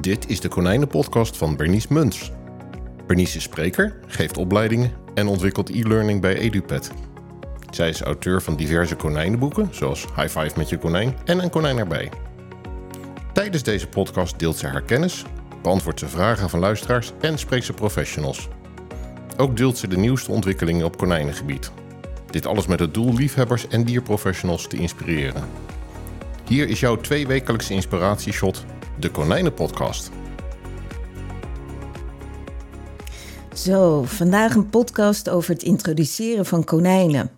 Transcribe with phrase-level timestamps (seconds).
[0.00, 2.32] Dit is de Konijnenpodcast van Bernice Muns.
[3.06, 6.90] Bernice is spreker, geeft opleidingen en ontwikkelt e-learning bij EduPet.
[7.70, 11.78] Zij is auteur van diverse konijnenboeken, zoals High Five met je konijn en Een konijn
[11.78, 12.10] erbij.
[13.32, 15.24] Tijdens deze podcast deelt ze haar kennis,
[15.62, 18.48] beantwoordt ze vragen van luisteraars en spreekt ze professionals.
[19.36, 21.70] Ook deelt ze de nieuwste ontwikkelingen op konijnengebied.
[22.30, 25.44] Dit alles met het doel liefhebbers en dierprofessionals te inspireren.
[26.48, 28.64] Hier is jouw tweewekelijkse inspiratieshot,
[28.98, 30.10] de Konijnenpodcast.
[33.54, 37.30] Zo, vandaag een podcast over het introduceren van konijnen.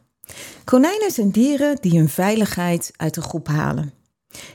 [0.65, 3.93] Konijnen zijn dieren die hun veiligheid uit de groep halen.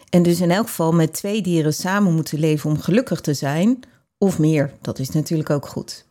[0.09, 3.79] En dus in elk geval met twee dieren samen moeten leven om gelukkig te zijn,
[4.17, 6.05] of meer, dat is natuurlijk ook goed.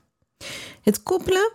[0.83, 1.53] Het koppelen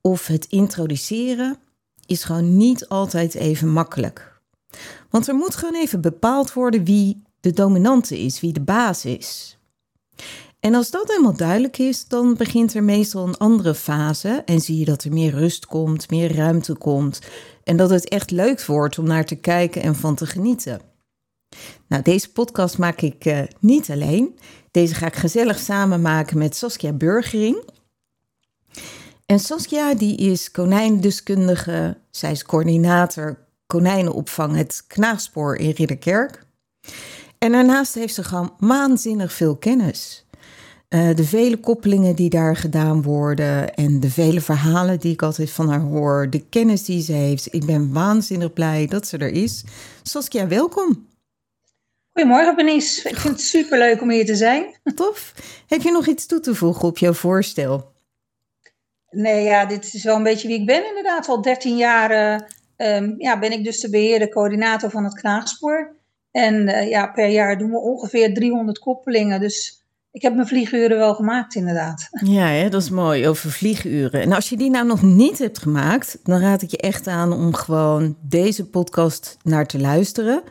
[0.00, 1.58] of het introduceren
[2.06, 4.40] is gewoon niet altijd even makkelijk.
[5.10, 9.58] Want er moet gewoon even bepaald worden wie de dominante is, wie de baas is.
[10.60, 14.78] En als dat helemaal duidelijk is, dan begint er meestal een andere fase en zie
[14.78, 17.20] je dat er meer rust komt, meer ruimte komt
[17.64, 20.80] en dat het echt leuk wordt om naar te kijken en van te genieten.
[21.88, 24.38] Nou, deze podcast maak ik uh, niet alleen.
[24.70, 27.62] Deze ga ik gezellig samen maken met Saskia Burgering.
[29.26, 36.44] En Saskia die is konijndeskundige, zij is coördinator konijnenopvang het Knaagspoor in Ridderkerk.
[37.40, 40.26] En daarnaast heeft ze gewoon waanzinnig veel kennis.
[40.88, 45.50] Uh, de vele koppelingen die daar gedaan worden en de vele verhalen die ik altijd
[45.50, 47.54] van haar hoor, de kennis die ze heeft.
[47.54, 49.64] Ik ben waanzinnig blij dat ze er is.
[50.02, 51.08] Saskia, welkom.
[52.12, 53.08] Goedemorgen, Benice.
[53.08, 54.80] Ik vind het superleuk om hier te zijn.
[54.94, 55.34] Tof.
[55.66, 57.92] Heb je nog iets toe te voegen op jouw voorstel?
[59.10, 61.28] Nee, ja, dit is wel een beetje wie ik ben inderdaad.
[61.28, 62.40] Al 13 jaar
[62.76, 65.98] uh, ja, ben ik dus de beheerder, coördinator van het Knaagspoor.
[66.30, 69.40] En uh, ja, per jaar doen we ongeveer 300 koppelingen.
[69.40, 72.08] Dus ik heb mijn vlieguren wel gemaakt, inderdaad.
[72.24, 74.20] Ja, hè, dat is mooi, over vlieguren.
[74.20, 77.32] En als je die nou nog niet hebt gemaakt, dan raad ik je echt aan
[77.32, 80.42] om gewoon deze podcast naar te luisteren.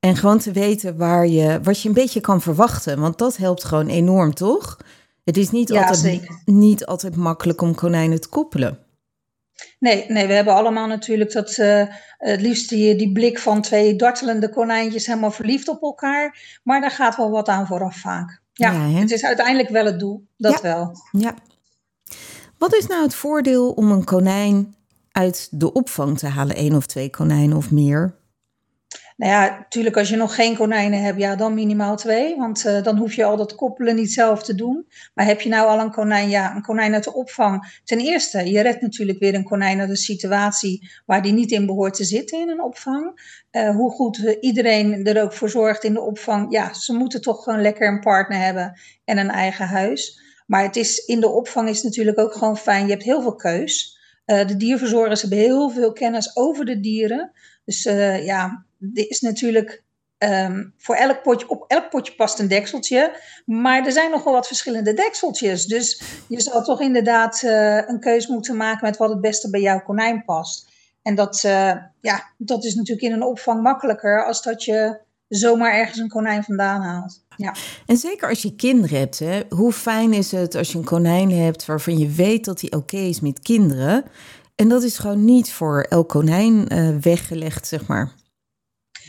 [0.00, 3.00] En gewoon te weten waar je, wat je een beetje kan verwachten.
[3.00, 4.76] Want dat helpt gewoon enorm, toch?
[5.24, 6.40] Het is niet, Ja, altijd, zeker.
[6.44, 8.78] niet altijd makkelijk om konijnen te koppelen.
[9.78, 11.82] Nee, nee, we hebben allemaal natuurlijk dat, eh,
[12.18, 16.58] het liefst die, die blik van twee dartelende konijntjes helemaal verliefd op elkaar.
[16.62, 18.40] Maar daar gaat wel wat aan vooraf vaak.
[18.52, 20.60] Ja, het is uiteindelijk wel het doel, dat Ja.
[20.62, 20.92] wel.
[21.10, 21.34] Ja.
[22.58, 24.74] Wat is nou het voordeel om een konijn
[25.12, 26.56] uit de opvang te halen?
[26.56, 28.14] één of twee konijnen of meer?
[29.16, 32.36] Nou ja, natuurlijk als je nog geen konijnen hebt, ja, dan minimaal twee.
[32.36, 34.86] Want eh, dan hoef je al dat koppelen niet zelf te doen.
[35.14, 37.80] Maar heb je nou al een konijn, ja, een konijn uit de opvang.
[37.84, 41.66] Ten eerste, je redt natuurlijk weer een konijn uit een situatie waar die niet in
[41.66, 43.34] behoort te zitten in een opvang.
[43.50, 46.52] Eh, hoe goed iedereen er ook voor zorgt in de opvang.
[46.52, 50.20] Ja, ze moeten toch gewoon lekker een partner hebben en een eigen huis.
[50.46, 52.84] Maar het is, in de opvang is natuurlijk ook gewoon fijn.
[52.84, 53.98] Je hebt heel veel keus.
[54.24, 57.32] Eh, de dierverzorgers hebben heel veel kennis over de dieren.
[57.66, 59.82] Dus eh, ja, er is natuurlijk
[60.18, 63.20] ehm, voor elk potje, op elk potje past een dekseltje.
[63.44, 65.66] Maar er zijn nogal wat verschillende dekseltjes.
[65.66, 69.60] Dus je zal toch inderdaad eh, een keus moeten maken met wat het beste bij
[69.60, 70.68] jouw konijn past.
[71.02, 74.98] En dat, eh, ja, dat is natuurlijk in een opvang makkelijker als dat je
[75.28, 77.24] zomaar ergens een konijn vandaan haalt.
[77.36, 77.54] Ja.
[77.86, 81.66] En zeker als je kinderen hebt, hoe fijn is het als je een konijn hebt
[81.66, 84.04] waarvan je weet dat hij oké is met kinderen.
[84.56, 88.12] En dat is gewoon niet voor elk konijn eh, weggelegd, zeg maar.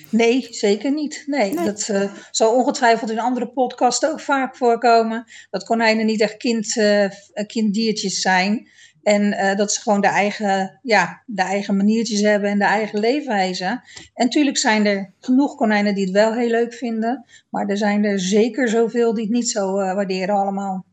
[0.09, 1.23] Nee, zeker niet.
[1.25, 1.65] Nee, Nee.
[1.65, 5.25] dat eh, zal ongetwijfeld in andere podcasts ook vaak voorkomen.
[5.49, 7.09] Dat konijnen niet echt kind, eh,
[7.47, 8.69] kinddiertjes zijn.
[9.01, 13.65] En dat ze gewoon de eigen, ja, de eigen maniertjes hebben en de eigen leefwijze.
[14.13, 17.25] En natuurlijk zijn er genoeg konijnen die het wel heel leuk vinden.
[17.49, 20.85] Maar er zijn er zeker zoveel die het niet zo waarderen allemaal.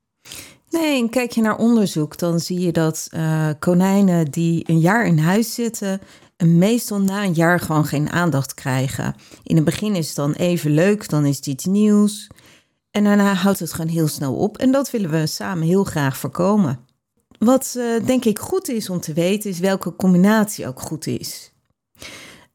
[0.74, 5.18] Nee, kijk je naar onderzoek, dan zie je dat eh, konijnen die een jaar in
[5.18, 6.00] huis zitten,
[6.36, 9.14] en meestal na een jaar gewoon geen aandacht krijgen.
[9.42, 12.26] In het begin is het dan even leuk, dan is het iets nieuws.
[12.90, 14.58] En daarna houdt het gewoon heel snel op.
[14.58, 16.78] En dat willen we samen heel graag voorkomen.
[17.38, 21.52] Wat eh, denk ik goed is om te weten, is welke combinatie ook goed is.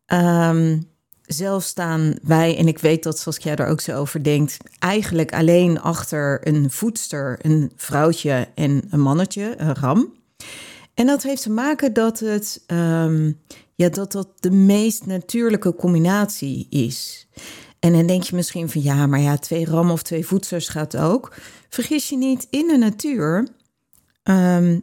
[0.05, 0.79] Ehm,
[1.31, 5.81] zelf staan wij, en ik weet dat Saskia er ook zo over denkt, eigenlijk alleen
[5.81, 10.13] achter een voedster, een vrouwtje en een mannetje, een ram.
[10.93, 13.31] En dat heeft te maken dat het, ehm,
[13.75, 17.27] ja, dat, dat de meest natuurlijke combinatie is.
[17.79, 20.97] En dan denk je misschien van ja, maar ja, twee rammen of twee voedsters gaat
[20.97, 21.35] ook.
[21.69, 23.47] Vergis je niet, in de natuur
[24.23, 24.79] ehm,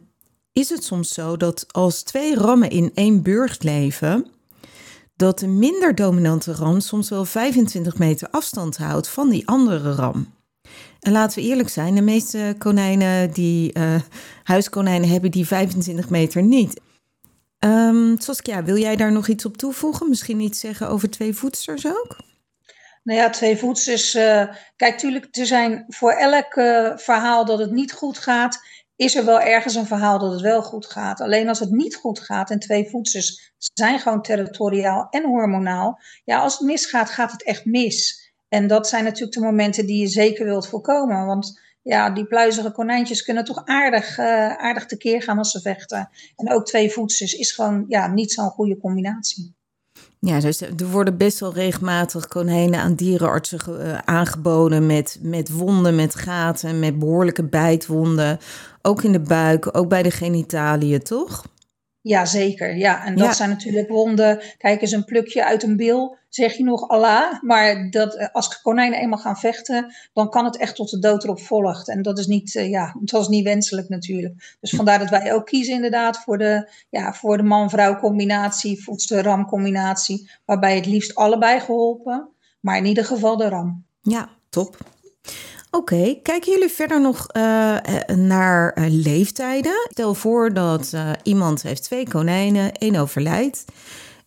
[0.53, 4.31] is het soms zo dat als twee rammen in één burcht leven,
[5.17, 10.33] dat de minder dominante ram soms wel 25 meter afstand houdt van die andere ram.
[10.99, 13.95] En laten we eerlijk zijn, de meeste konijnen die uh,
[14.43, 16.81] huiskonijnen hebben die 25 meter niet.
[17.59, 20.09] Um, Saskia, wil jij daar nog iets op toevoegen?
[20.09, 22.17] Misschien iets zeggen over twee voedsters ook?
[23.03, 24.15] Nou ja, twee voedsters.
[24.15, 24.43] Uh,
[24.75, 28.59] kijk, tuurlijk, er zijn voor elk uh, verhaal dat het niet goed gaat,
[28.97, 31.21] is er wel ergens een verhaal dat het wel goed gaat.
[31.21, 35.99] Alleen als het niet goed gaat en twee voedsters zijn gewoon territoriaal en hormonaal.
[36.23, 38.31] Ja, als het misgaat, gaat het echt mis.
[38.49, 41.25] En dat zijn natuurlijk de momenten die je zeker wilt voorkomen.
[41.25, 44.25] Want ja, die pluizige konijntjes kunnen toch aardig, uh,
[44.57, 46.09] aardig tekeer gaan als ze vechten.
[46.35, 49.55] En ook twee voetsers is gewoon ja, niet zo'n goede combinatie.
[50.19, 55.95] Ja, dus er worden best wel regelmatig konijnen aan dierenartsen uh, aangeboden met, met wonden,
[55.95, 58.39] met gaten, met behoorlijke bijtwonden.
[58.87, 61.45] Ook in de buik, ook bij de genitaliën, toch?
[62.01, 62.75] Ja, zeker.
[62.75, 64.41] Ja, en dat zijn natuurlijk wonden.
[64.57, 67.41] Kijk eens, een plukje uit een bil, zeg je nog Allah.
[67.41, 71.23] Maar dat, eh, als konijnen eenmaal gaan vechten, dan kan het echt tot de dood
[71.23, 71.89] erop volgt.
[71.89, 74.57] En dat is niet, uh, ja, dat is niet wenselijk natuurlijk.
[74.59, 79.45] Dus vandaar dat wij ook kiezen inderdaad voor de, ja, voor de man-vrouw combinatie, voedster-ram
[79.45, 80.29] combinatie.
[80.45, 82.29] Waarbij het liefst allebei geholpen,
[82.59, 83.85] maar in ieder geval de ram.
[84.01, 84.77] Ja, top.
[85.71, 87.77] Oké, kijken jullie verder nog uh,
[88.15, 89.87] naar uh, leeftijden?
[89.89, 90.93] Stel voor dat
[91.23, 93.65] iemand heeft twee konijnen, één overlijdt.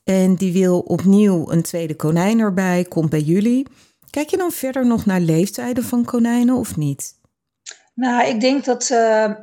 [0.05, 3.67] En die wil opnieuw een tweede konijn erbij, komt bij jullie.
[4.11, 7.19] Kijk je dan verder nog naar leeftijden van konijnen of niet?
[7.95, 8.87] Nou, ik denk dat.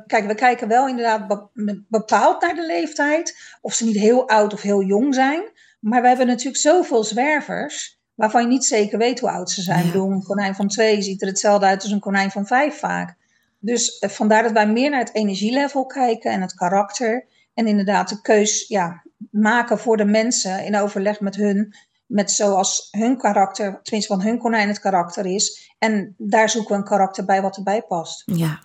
[0.06, 1.48] kijk, we kijken wel inderdaad
[1.88, 3.36] bepaald naar de leeftijd.
[3.60, 5.42] Of ze niet heel oud of heel jong zijn.
[5.80, 9.78] Maar we hebben natuurlijk zoveel zwervers waarvan je niet zeker weet hoe oud ze zijn.
[9.78, 9.84] Ja.
[9.84, 12.78] Ik bedoel, een konijn van twee ziet er hetzelfde uit als een konijn van vijf
[12.78, 13.16] vaak.
[13.58, 17.26] Dus eh, vandaar dat wij meer naar het energielevel kijken en het karakter.
[17.54, 21.74] En inderdaad de keus ja, maken voor de mensen in overleg met hun.
[22.06, 25.72] Met zoals hun karakter, tenminste van hun konijn het karakter is.
[25.78, 28.22] En daar zoeken we een karakter bij wat erbij past.
[28.26, 28.58] Ja,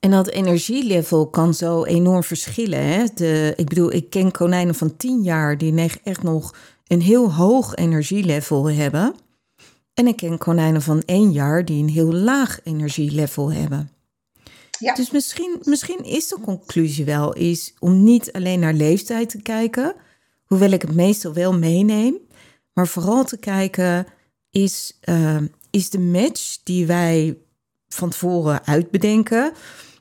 [0.00, 2.84] en dat energielevel kan zo enorm verschillen.
[2.84, 3.04] Hè?
[3.14, 6.54] De, ik bedoel, ik ken konijnen van tien jaar die echt nog
[6.90, 9.14] een heel hoog energielevel hebben.
[9.94, 13.90] En ik ken konijnen van één jaar die een heel laag energielevel hebben.
[14.78, 14.94] Ja.
[14.94, 19.94] Dus misschien, misschien is de conclusie wel is om niet alleen naar leeftijd te kijken,
[20.44, 22.16] hoewel ik het meestal wel meeneem,
[22.72, 24.06] maar vooral te kijken
[24.50, 25.36] is, uh,
[25.70, 27.38] is de match die wij
[27.88, 29.52] van tevoren uitbedenken,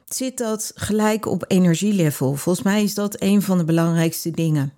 [0.05, 2.35] zit dat gelijk op energielevel?
[2.35, 4.73] Volgens mij is dat een van de belangrijkste dingen.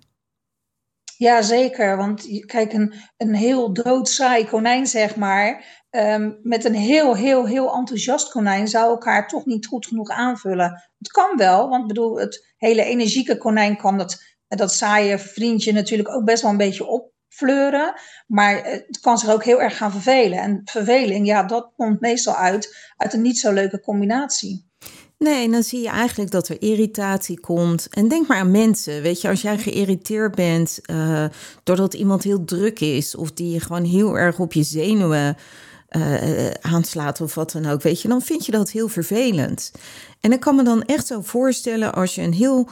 [1.22, 1.96] Ja, zeker.
[1.96, 7.74] Want kijk, een, een heel doodsaai konijn, zeg maar, um, met een heel, heel, heel
[7.74, 10.82] enthousiast konijn zou elkaar toch niet goed genoeg aanvullen.
[10.98, 16.08] Het kan wel, want bedoel, het hele energieke konijn kan dat, dat saaie vriendje natuurlijk
[16.08, 17.94] ook best wel een beetje opfleuren.
[18.26, 20.38] Maar het kan zich ook heel erg gaan vervelen.
[20.38, 24.71] En verveling, ja, dat komt meestal uit uit een niet zo leuke combinatie.
[25.22, 27.88] Nee, dan zie je eigenlijk dat er irritatie komt.
[27.90, 29.02] En denk maar aan mensen.
[29.02, 31.24] Weet je, als jij geïrriteerd bent uh,
[31.62, 35.36] doordat iemand heel druk is, of die je gewoon heel erg op je zenuwen
[35.90, 39.72] uh, aanslaat of wat dan ook, weet je, dan vind je dat heel vervelend.
[40.20, 42.68] En ik kan me dan echt zo voorstellen als je een heel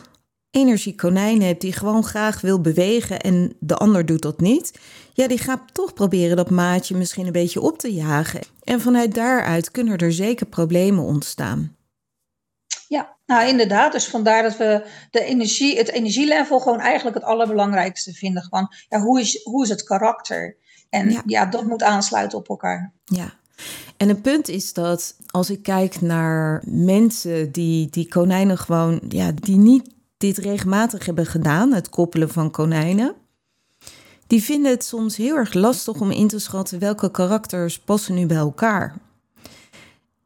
[0.50, 4.78] energiek konijn hebt die gewoon graag wil bewegen en de ander doet dat niet.
[5.12, 8.40] Ja, die gaat toch proberen dat maatje misschien een beetje op te jagen.
[8.64, 11.78] En vanuit daaruit kunnen er zeker problemen ontstaan.
[12.90, 13.92] Ja, nou inderdaad.
[13.92, 18.42] Dus vandaar dat we de energie, het energielevel gewoon eigenlijk het allerbelangrijkste vinden.
[18.42, 20.56] Gewoon, ja, hoe, is, hoe is het karakter?
[20.88, 21.46] En ja.
[21.46, 22.92] dat moet aansluiten op elkaar.
[23.04, 23.32] Ja.
[23.96, 29.32] En een punt is dat als ik kijk naar mensen die, die konijnen gewoon, ja,
[29.34, 33.14] die niet dit regelmatig hebben gedaan, het koppelen van konijnen,
[34.26, 38.26] die vinden het soms heel erg lastig om in te schatten welke karakters passen nu
[38.26, 38.96] bij elkaar.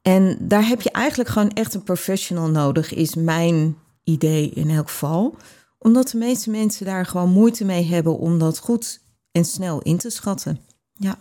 [0.07, 4.89] En daar heb je eigenlijk gewoon echt een professional nodig, is mijn idee in elk
[4.89, 5.37] geval.
[5.79, 9.01] Omdat de meeste mensen daar gewoon moeite mee hebben om dat goed
[9.33, 10.61] en snel in te schatten.
[10.93, 11.19] Ja.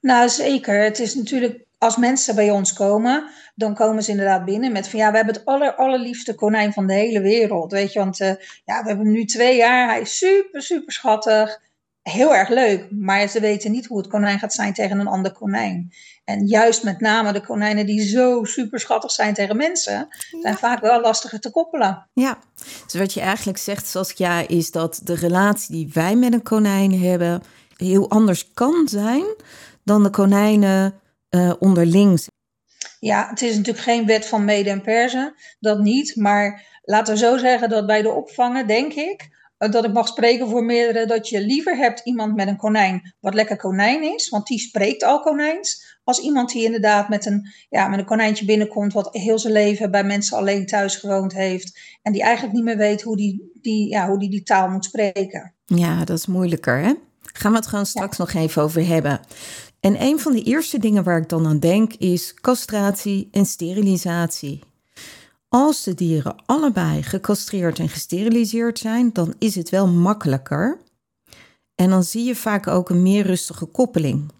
[0.00, 0.82] Nou, zeker.
[0.82, 4.98] Het is natuurlijk, als mensen bij ons komen, dan komen ze inderdaad binnen met van
[4.98, 7.72] ja, we hebben het aller, allerliefste konijn van de hele wereld.
[7.72, 8.28] Weet je, want uh,
[8.64, 9.88] ja, we hebben hem nu twee jaar.
[9.88, 11.60] Hij is super, super schattig
[12.02, 15.32] heel erg leuk, maar ze weten niet hoe het konijn gaat zijn tegen een ander
[15.32, 15.92] konijn.
[16.24, 20.08] En juist met name de konijnen die zo super schattig zijn tegen mensen,
[20.42, 22.08] zijn vaak wel lastiger te koppelen.
[22.12, 22.38] Ja,
[22.84, 27.00] dus wat je eigenlijk zegt, Saskia, is dat de relatie die wij met een konijn
[27.00, 27.42] hebben
[27.76, 29.24] heel anders kan zijn
[29.84, 32.26] dan de konijnen uh, onderling.
[33.00, 36.16] Ja, het is natuurlijk geen wet van mede en persen, dat niet.
[36.16, 39.30] Maar laten we zo zeggen dat bij de opvangen, denk ik,
[39.70, 43.34] dat ik mag spreken voor meerdere, dat je liever hebt iemand met een konijn wat
[43.34, 47.88] lekker konijn is, want die spreekt al konijns, als iemand die inderdaad met een, ja,
[47.88, 52.12] met een konijntje binnenkomt wat heel zijn leven bij mensen alleen thuis gewoond heeft en
[52.12, 55.54] die eigenlijk niet meer weet hoe die die, ja, hoe die, die taal moet spreken.
[55.66, 56.92] Ja, dat is moeilijker hè?
[57.22, 59.20] Gaan we het gewoon straks nog even over hebben.
[59.80, 64.60] En een van de eerste dingen waar ik dan aan denk is castratie en sterilisatie.
[65.54, 70.78] Als de dieren allebei gecastreerd en gesteriliseerd zijn, dan is het wel makkelijker.
[71.74, 74.30] En dan zie je vaak ook een meer rustige koppeling.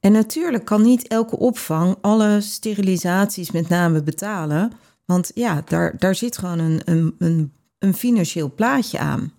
[0.00, 4.72] En natuurlijk kan niet elke opvang alle sterilisaties met name betalen.
[5.04, 9.32] Want ja, daar, daar zit gewoon een, een, een, een financieel plaatje aan.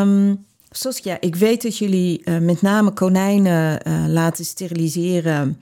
[0.00, 5.60] Um, Saskia, ik weet dat jullie uh, met name konijnen uh, laten steriliseren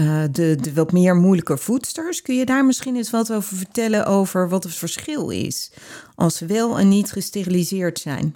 [0.00, 2.22] uh, de, wat meer moeilijke voedsters.
[2.22, 5.72] Kun je daar misschien eens wat over vertellen over wat het verschil is
[6.14, 8.34] als ze wel en niet gesteriliseerd zijn?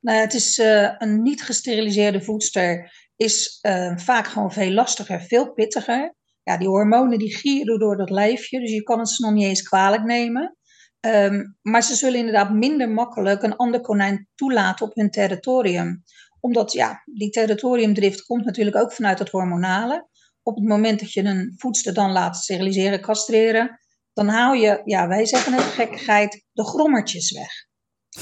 [0.00, 5.52] Nou, het is uh, een niet gesteriliseerde voedster is uh, vaak gewoon veel lastiger, veel
[5.52, 6.14] pittiger.
[6.42, 9.44] Ja, die hormonen die gieren door dat lijfje, dus je kan het ze nog niet
[9.44, 10.56] eens kwalijk nemen.
[11.00, 16.02] Um, maar ze zullen inderdaad minder makkelijk een ander konijn toelaten op hun territorium.
[16.40, 20.08] Omdat ja, die territoriumdrift komt natuurlijk ook vanuit het hormonale
[20.48, 23.80] op het moment dat je een voedster dan laat steriliseren, castreren,
[24.12, 27.66] dan haal je, ja, wij zeggen het gekkigheid, de grommertjes weg.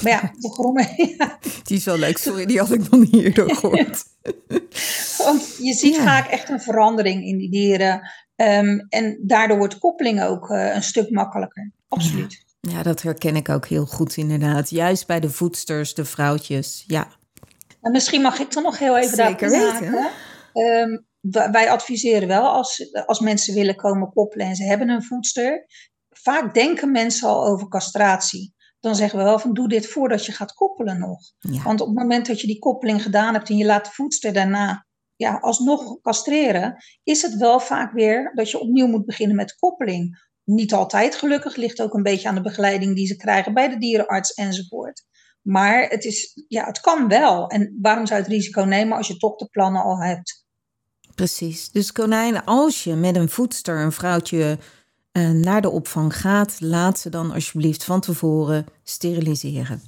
[0.01, 0.93] Maar ja, de grommer.
[1.17, 1.37] Ja.
[1.63, 4.03] Die is wel leuk, sorry, die had ik niet eerder gehoord.
[5.25, 8.11] Want je ziet vaak echt een verandering in die dieren.
[8.35, 11.71] Um, en daardoor wordt koppeling ook uh, een stuk makkelijker.
[11.87, 12.45] Absoluut.
[12.59, 12.71] Ja.
[12.71, 12.83] ja.
[12.83, 14.69] dat herken ik ook heel goed inderdaad.
[14.69, 17.07] Juist bij de voedsters, de vrouwtjes, ja.
[17.81, 20.09] En misschien mag ik er nog heel even Zeker weten.
[20.53, 25.65] Um, wij adviseren wel als, als mensen willen komen koppelen en ze hebben een voedster.
[26.09, 28.55] Vaak denken mensen al over castratie.
[28.79, 31.19] Dan zeggen we wel van doe dit voordat je gaat koppelen nog.
[31.63, 34.33] Want op het moment dat je die koppeling gedaan hebt en je laat de voedster
[34.33, 39.55] daarna ja, alsnog castreren, is het wel vaak weer dat je opnieuw moet beginnen met
[39.55, 40.25] koppeling.
[40.43, 43.77] Niet altijd gelukkig, ligt ook een beetje aan de begeleiding die ze krijgen bij de
[43.77, 45.05] dierenarts enzovoort.
[45.41, 47.47] Maar het, is, ja, het kan wel.
[47.47, 50.45] En waarom zou je het risico nemen als je toch de plannen al hebt?
[51.17, 51.71] Precies.
[51.71, 54.57] Dus konijnen, als je met een voedster een vrouwtje
[55.13, 59.81] uh, naar de opvang gaat, laat ze dan alsjeblieft van tevoren steriliseren.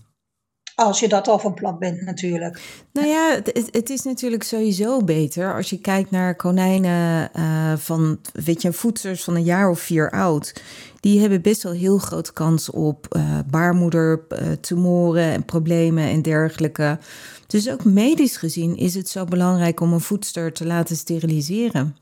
[0.80, 2.62] Als je dat al van plan bent, natuurlijk.
[2.94, 8.20] Nou ja, het, het is natuurlijk sowieso beter als je kijkt naar konijnen uh, van,
[8.34, 10.62] weet je, voedsters van een jaar of vier oud.
[11.00, 17.00] Die hebben best wel heel grote kans op uh, baarmoedertumoren en problemen en dergelijke.
[17.48, 21.98] Dus ook medisch gezien is het zo belangrijk om een voedster te laten steriliseren.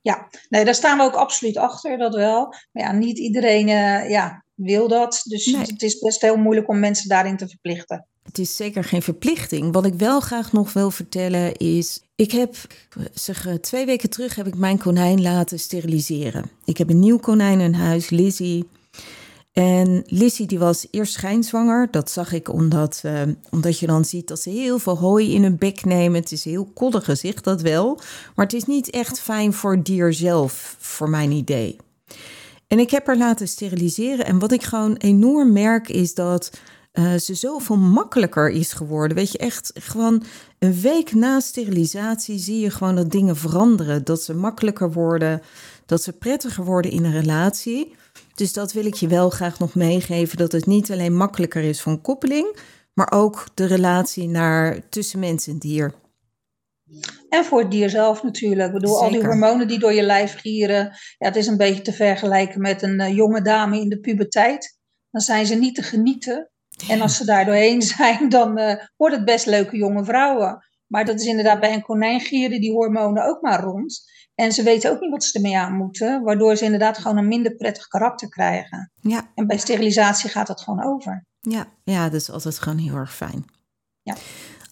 [0.00, 2.54] Ja, nee, daar staan we ook absoluut achter, dat wel.
[2.72, 3.66] Maar ja, niet iedereen
[4.08, 5.22] ja, wil dat.
[5.24, 8.06] Dus het is best heel moeilijk om mensen daarin te verplichten.
[8.22, 9.72] Het is zeker geen verplichting.
[9.72, 12.02] Wat ik wel graag nog wil vertellen is...
[12.14, 12.54] Ik heb,
[13.14, 16.50] zeg, eh, twee weken terug heb ik mijn konijn laten steriliseren.
[16.64, 18.68] Ik heb een nieuw konijn in huis, Lizzie.
[19.52, 21.88] En Lizzie die was eerst schijnzwanger.
[21.90, 25.42] Dat zag ik omdat, uh, omdat je dan ziet dat ze heel veel hooi in
[25.42, 26.20] hun bek nemen.
[26.20, 28.00] Het is een heel koddig gezicht, dat wel.
[28.34, 31.76] Maar het is niet echt fijn voor het dier zelf, voor mijn idee.
[32.70, 34.26] En ik heb haar laten steriliseren.
[34.26, 36.50] En wat ik gewoon enorm merk is dat
[36.92, 39.16] uh, ze zoveel makkelijker is geworden.
[39.16, 40.22] Weet je, echt gewoon
[40.58, 44.04] een week na sterilisatie zie je gewoon dat dingen veranderen.
[44.04, 45.42] Dat ze makkelijker worden,
[45.86, 47.94] dat ze prettiger worden in een relatie.
[48.34, 51.82] Dus dat wil ik je wel graag nog meegeven: dat het niet alleen makkelijker is
[51.82, 52.56] voor een koppeling,
[52.94, 55.94] maar ook de relatie naar tussen mens en dier.
[57.30, 58.66] En voor het dier zelf natuurlijk.
[58.66, 60.84] Ik bedoel, al die hormonen die door je lijf gieren.
[61.18, 64.78] Ja, het is een beetje te vergelijken met een uh, jonge dame in de puberteit.
[65.10, 66.50] Dan zijn ze niet te genieten.
[66.88, 70.64] En als ze daar doorheen zijn, dan uh, wordt het best leuke jonge vrouwen.
[70.86, 74.02] Maar dat is inderdaad bij een konijn gieren die hormonen ook maar rond.
[74.34, 77.28] En ze weten ook niet wat ze ermee aan moeten, waardoor ze inderdaad gewoon een
[77.28, 78.92] minder prettig karakter krijgen.
[79.00, 79.30] Ja.
[79.34, 81.26] En bij sterilisatie gaat dat gewoon over.
[81.40, 83.44] Ja, ja dat is altijd gewoon heel erg fijn.
[84.02, 84.16] Ja.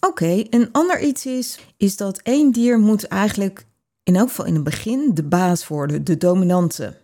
[0.01, 3.67] Oké, een ander iets is, is dat één dier moet eigenlijk
[4.03, 6.97] in elk geval in het begin de baas worden, de dominante.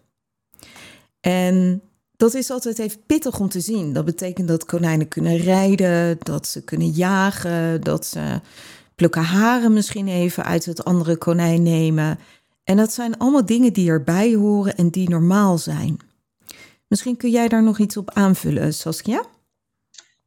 [1.20, 1.82] En
[2.16, 3.92] dat is altijd even pittig om te zien.
[3.92, 8.40] Dat betekent dat konijnen kunnen rijden, dat ze kunnen jagen, dat ze
[8.94, 12.18] plukken haren misschien even uit het andere konijn nemen.
[12.64, 15.96] En dat zijn allemaal dingen die erbij horen en die normaal zijn.
[16.88, 19.24] Misschien kun jij daar nog iets op aanvullen, Saskia?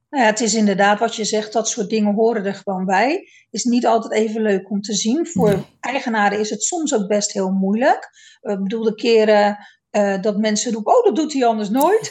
[0.10, 3.30] Nou ja, het is inderdaad wat je zegt, dat soort dingen horen er gewoon bij.
[3.50, 5.28] Is niet altijd even leuk om te zien.
[5.28, 8.10] Voor eigenaren is het soms ook best heel moeilijk.
[8.42, 9.58] Ik bedoel, de keren
[9.90, 12.10] eh, dat mensen roepen, oh, dat doet hij anders nooit.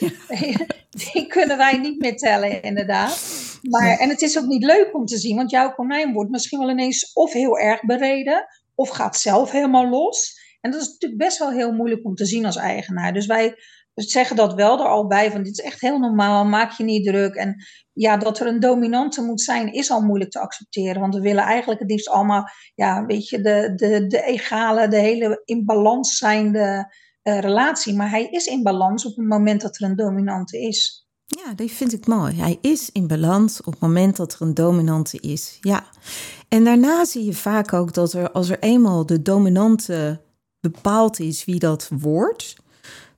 [1.13, 3.19] Die kunnen wij niet meer tellen, inderdaad.
[3.63, 6.59] Maar, En het is ook niet leuk om te zien, want jouw konijn wordt misschien
[6.59, 10.45] wel ineens of heel erg bereden, of gaat zelf helemaal los.
[10.61, 13.13] En dat is natuurlijk best wel heel moeilijk om te zien als eigenaar.
[13.13, 13.55] Dus wij
[14.05, 17.07] zeggen dat wel er al bij, van dit is echt heel normaal, maak je niet
[17.07, 17.35] druk.
[17.35, 21.01] En ja, dat er een dominante moet zijn, is al moeilijk te accepteren.
[21.01, 24.99] Want we willen eigenlijk het liefst allemaal, ja, weet je, de, de, de egale, de
[24.99, 27.95] hele in balans zijnde uh, relatie.
[27.95, 31.07] Maar hij is in balans op het moment dat er een dominante is.
[31.27, 32.35] Ja, die vind ik mooi.
[32.41, 35.59] Hij is in balans op het moment dat er een dominante is.
[35.61, 35.87] Ja.
[36.49, 40.21] En daarna zie je vaak ook dat er, als er eenmaal de dominante
[40.61, 42.57] bepaald is wie dat wordt,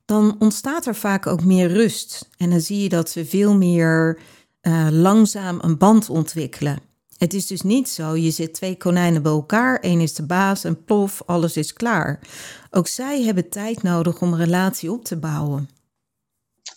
[0.08, 2.28] dan ontstaat er vaak ook meer rust.
[2.36, 4.18] En dan zie je dat ze veel meer
[4.62, 6.78] uh, langzaam een band ontwikkelen.
[7.16, 10.64] Het is dus niet zo, je zet twee konijnen bij elkaar, één is de baas
[10.64, 12.20] en plof, alles is klaar.
[12.70, 15.68] Ook zij hebben tijd nodig om een relatie op te bouwen.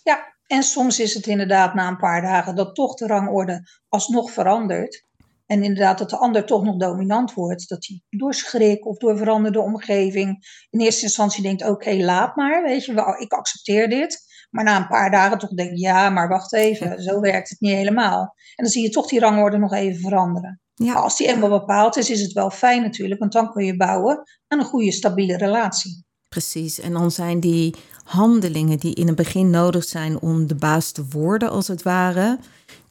[0.02, 4.30] Ja, en soms is het inderdaad na een paar dagen dat toch de rangorde alsnog
[4.30, 5.04] verandert.
[5.52, 7.68] En inderdaad dat de ander toch nog dominant wordt.
[7.68, 12.62] Dat hij door schrik of door veranderde omgeving in eerste instantie denkt, oké, laat maar,
[12.62, 14.20] weet je, ik accepteer dit.
[14.50, 17.72] Maar na een paar dagen toch denk ja, maar wacht even, zo werkt het niet
[17.72, 18.20] helemaal.
[18.54, 20.60] En dan zie je toch die rangorde nog even veranderen.
[20.74, 20.94] Ja.
[20.94, 24.22] als die eenmaal bepaald is, is het wel fijn natuurlijk, want dan kun je bouwen
[24.48, 26.04] aan een goede, stabiele relatie.
[26.28, 30.92] Precies, en dan zijn die handelingen die in het begin nodig zijn om de baas
[30.92, 32.38] te worden, als het ware,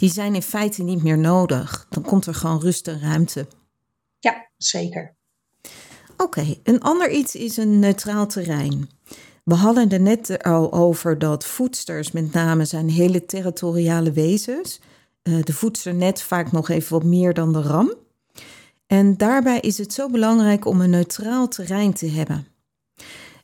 [0.01, 1.85] die zijn in feite niet meer nodig.
[1.89, 3.47] Dan komt er gewoon rust en ruimte.
[4.19, 5.15] Ja, zeker.
[6.17, 8.89] Oké, een ander iets is een neutraal terrein.
[9.43, 14.79] We hadden er net al over dat voedsters met name zijn hele territoriale wezens.
[15.23, 17.93] Uh, de voedster net vaak nog even wat meer dan de ram.
[18.87, 22.47] En daarbij is het zo belangrijk om een neutraal terrein te hebben.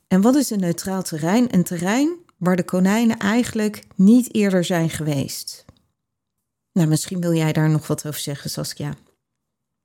[0.08, 1.54] En wat is een neutraal terrein?
[1.54, 5.66] Een terrein waar de konijnen eigenlijk niet eerder zijn geweest.
[6.78, 8.94] Nou, misschien wil jij daar nog wat over zeggen, Saskia.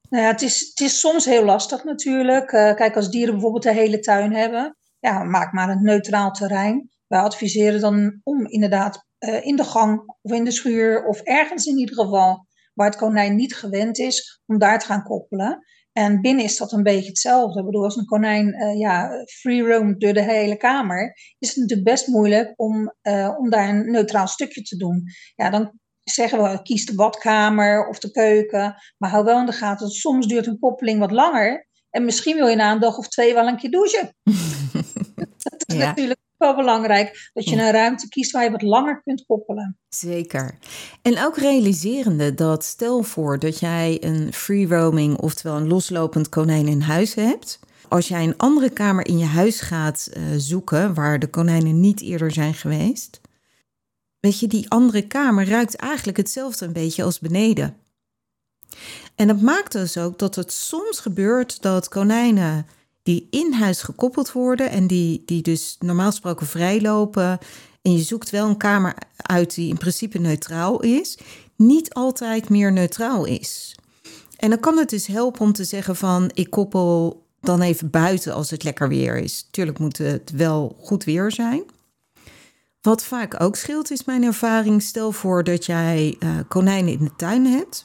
[0.09, 2.52] Nou ja, het is, het is soms heel lastig natuurlijk.
[2.52, 6.91] Uh, kijk, als dieren bijvoorbeeld de hele tuin hebben, ja, maak maar een neutraal terrein.
[7.07, 11.67] Wij adviseren dan om inderdaad uh, in de gang of in de schuur of ergens
[11.67, 15.59] in ieder geval waar het konijn niet gewend is, om daar te gaan koppelen.
[15.93, 17.59] En binnen is dat een beetje hetzelfde.
[17.61, 21.57] Ik bedoel, als een konijn uh, ja, free roam door de hele kamer, is het
[21.57, 22.95] natuurlijk best moeilijk om,
[23.39, 25.02] om daar een neutraal stukje te doen.
[25.35, 28.75] Ja, dan zeggen we, kies de badkamer of de keuken.
[28.99, 31.69] Maar hou wel in de gaten, soms duurt een koppeling wat langer.
[31.91, 34.15] En misschien wil je na een dag of twee wel een keer douchen.
[35.43, 37.30] dat is natuurlijk wel belangrijk.
[37.32, 39.78] Dat je een ruimte kiest waar je wat langer kunt koppelen.
[39.88, 40.58] Zeker.
[41.02, 46.69] En ook realiserende dat stel voor dat jij een free roaming, oftewel een loslopend konijn
[46.69, 47.60] in huis hebt.
[47.88, 52.02] Als jij een andere kamer in je huis gaat uh, zoeken waar de konijnen niet
[52.02, 53.21] eerder zijn geweest.
[54.23, 57.76] Weet je, die andere kamer ruikt eigenlijk hetzelfde een beetje als beneden.
[59.15, 62.67] En dat maakt dus ook dat het soms gebeurt dat konijnen
[63.02, 67.39] die in huis gekoppeld worden en die, die dus normaal gesproken vrijlopen.
[67.82, 71.19] En je zoekt wel een kamer uit die in principe neutraal is,
[71.56, 73.76] niet altijd meer neutraal is.
[74.37, 78.35] En dan kan het dus helpen om te zeggen van ik koppel dan even buiten
[78.35, 79.49] als het lekker weer is.
[79.50, 81.65] Tuurlijk moet het wel goed weer zijn.
[82.82, 84.82] Wat vaak ook scheelt is mijn ervaring.
[84.82, 87.84] Stel voor dat jij uh, konijnen in de tuin hebt.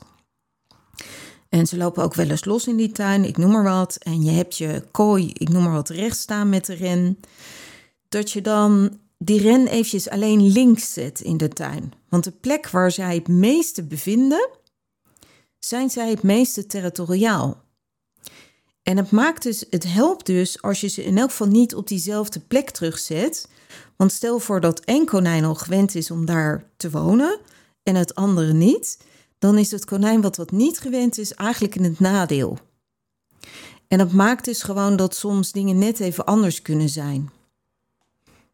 [1.49, 3.95] En ze lopen ook wel eens los in die tuin, ik noem maar wat.
[3.95, 7.19] En je hebt je kooi, ik noem maar wat, recht staan met de ren.
[8.09, 11.93] Dat je dan die ren eventjes alleen links zet in de tuin.
[12.09, 14.49] Want de plek waar zij het meeste bevinden,
[15.59, 17.63] zijn zij het meeste territoriaal.
[18.83, 21.87] En het maakt dus, het helpt dus als je ze in elk geval niet op
[21.87, 23.49] diezelfde plek terugzet.
[23.97, 27.39] Want stel voor dat één konijn al gewend is om daar te wonen
[27.83, 28.97] en het andere niet
[29.39, 32.57] dan is het konijn wat wat niet gewend is eigenlijk in het nadeel.
[33.87, 37.29] En dat maakt dus gewoon dat soms dingen net even anders kunnen zijn.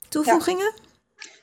[0.09, 0.73] Toevoegingen?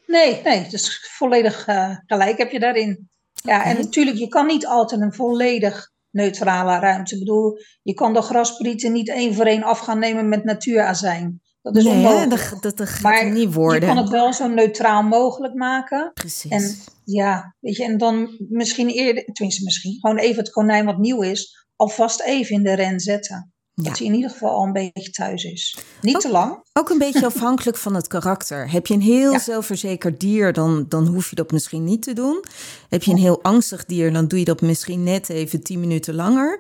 [0.07, 3.09] Nee, nee, dus volledig uh, gelijk heb je daarin.
[3.33, 7.15] Ja, en natuurlijk, je kan niet altijd een volledig neutrale ruimte.
[7.15, 11.41] Ik bedoel, je kan de grasprieten niet één voor één af gaan nemen met natuurazijn.
[11.63, 13.81] Dat is nee, dat, dat, dat gaat maar niet worden.
[13.81, 16.11] je kan het wel zo neutraal mogelijk maken.
[16.15, 16.51] Precies.
[16.51, 20.99] En ja, weet je, en dan misschien eerder, tenminste misschien, gewoon even het konijn wat
[20.99, 23.53] nieuw is, alvast even in de ren zetten.
[23.75, 25.79] Dat hij in ieder geval al een beetje thuis is.
[26.01, 26.63] Niet te lang.
[26.73, 28.71] Ook een beetje afhankelijk van het karakter.
[28.71, 32.45] Heb je een heel zelfverzekerd dier, dan, dan hoef je dat misschien niet te doen.
[32.89, 36.15] Heb je een heel angstig dier, dan doe je dat misschien net even tien minuten
[36.15, 36.59] langer.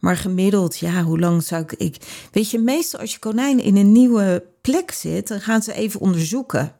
[0.00, 1.96] Maar gemiddeld, ja, hoe lang zou ik, ik.
[2.32, 6.00] Weet je, meestal als je konijnen in een nieuwe plek zit, dan gaan ze even
[6.00, 6.76] onderzoeken.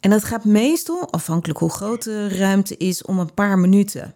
[0.00, 4.14] En dat gaat meestal, afhankelijk hoe groot de ruimte is, om een paar minuten.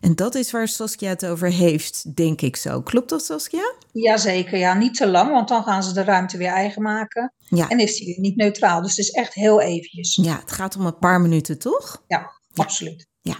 [0.00, 2.80] En dat is waar Saskia het over heeft, denk ik zo.
[2.82, 3.74] Klopt dat, Saskia?
[3.92, 4.74] Jazeker, ja.
[4.74, 7.32] Niet te lang, want dan gaan ze de ruimte weer eigen maken.
[7.48, 7.68] Ja.
[7.68, 8.82] En is die weer niet neutraal.
[8.82, 10.18] Dus het is echt heel eventjes.
[10.22, 12.02] Ja, het gaat om een paar minuten, toch?
[12.06, 13.06] Ja, absoluut.
[13.20, 13.36] Ja.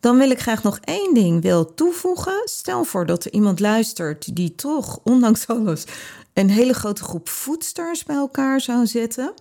[0.00, 2.42] Dan wil ik graag nog één ding wil toevoegen.
[2.44, 5.84] Stel voor dat er iemand luistert die toch, ondanks alles,
[6.32, 9.32] een hele grote groep voedsters bij elkaar zou zetten.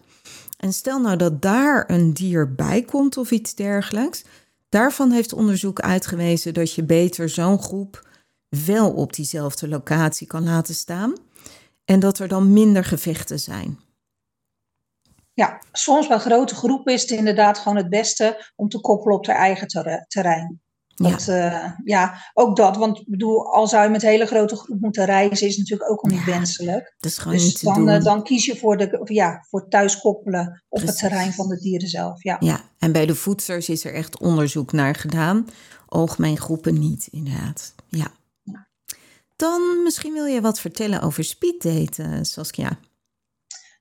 [0.57, 4.23] En stel nou dat daar een dier bij komt of iets dergelijks.
[4.69, 8.07] Daarvan heeft onderzoek uitgewezen dat je beter zo'n groep
[8.49, 11.13] wel op diezelfde locatie kan laten staan.
[11.85, 13.79] En dat er dan minder gevechten zijn.
[15.39, 19.27] Ja, soms bij grote groepen is het inderdaad gewoon het beste om te koppelen op
[19.27, 19.67] haar eigen
[20.07, 20.61] terrein.
[20.95, 21.65] Dat, ja.
[21.65, 22.77] Uh, ja, ook dat.
[22.77, 26.01] Want bedoel, al zou je met een hele grote groep moeten reizen, is natuurlijk ook
[26.01, 26.95] al niet wenselijk.
[26.99, 27.87] Dat is gewoon dus niet te dan, doen.
[27.87, 30.89] Uh, dan kies je voor, de, ja, voor thuis koppelen op Precies.
[30.89, 32.23] het terrein van de dieren zelf.
[32.23, 32.35] Ja.
[32.39, 35.47] ja, en bij de voedsters is er echt onderzoek naar gedaan.
[35.87, 37.73] Algemeen groepen niet, inderdaad.
[37.89, 38.07] Ja.
[38.43, 38.67] ja.
[39.35, 42.79] Dan misschien wil je wat vertellen over speeddaten, Saskia.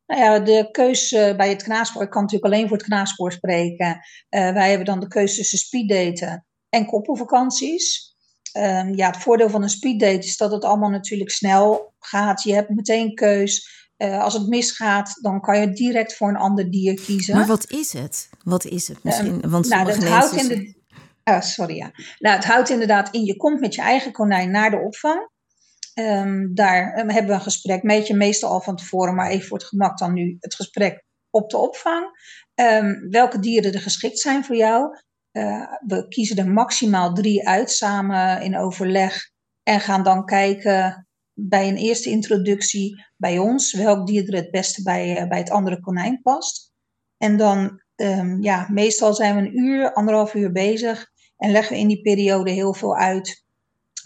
[0.09, 3.89] Nou ja, de keus bij het knaaspoor, ik kan natuurlijk alleen voor het knaaspoor spreken.
[4.31, 8.17] Uh, wij hebben dan de keuze tussen speeddaten en koppelvakanties.
[8.57, 12.43] Um, ja, het voordeel van een speeddate is dat het allemaal natuurlijk snel gaat.
[12.43, 13.77] Je hebt meteen keus.
[13.99, 17.37] Uh, als het misgaat, dan kan je direct voor een ander dier kiezen.
[17.37, 18.29] Maar wat is het?
[18.43, 19.45] Wat is het misschien?
[19.45, 20.77] Um, Want nou, houdt in de.
[21.25, 21.91] Uh, sorry, ja.
[22.19, 25.29] Nou, het houdt inderdaad in, je komt met je eigen konijn naar de opvang.
[25.99, 29.59] Um, daar hebben we een gesprek met je, meestal al van tevoren, maar even voor
[29.59, 32.07] het gemak dan nu het gesprek op de opvang.
[33.11, 34.99] welke dieren er geschikt zijn voor jou.
[35.33, 39.31] Uh, we kiezen er maximaal drie uit samen in overleg
[39.63, 44.83] en gaan dan kijken bij een eerste introductie bij ons welk dier er het beste
[44.83, 46.73] bij, uh, bij het andere konijn past.
[47.17, 47.83] En dan,
[48.41, 51.07] ja, meestal zijn we een uur, anderhalf uur bezig
[51.37, 53.47] en leggen we in die periode heel veel uit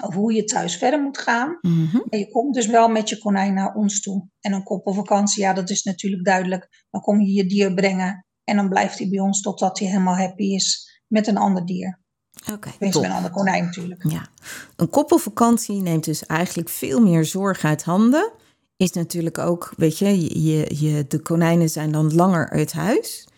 [0.04, 1.58] over hoe je thuis verder moet gaan.
[1.60, 2.06] Mm -hmm.
[2.08, 4.28] En je komt dus wel met je konijn naar ons toe.
[4.40, 6.86] En een koppelvakantie, ja, dat is natuurlijk duidelijk.
[6.90, 10.16] Dan kom je je dier brengen en dan blijft hij bij ons totdat hij helemaal
[10.16, 12.00] happy is met een ander dier.
[12.40, 12.52] Oké.
[12.52, 14.04] Okay, met een ander konijn natuurlijk.
[14.08, 14.28] Ja.
[14.76, 18.32] Een koppelvakantie neemt dus eigenlijk veel meer zorg uit handen.
[18.76, 23.28] Is natuurlijk ook, weet je, je, je, de konijnen zijn dan langer uit huis.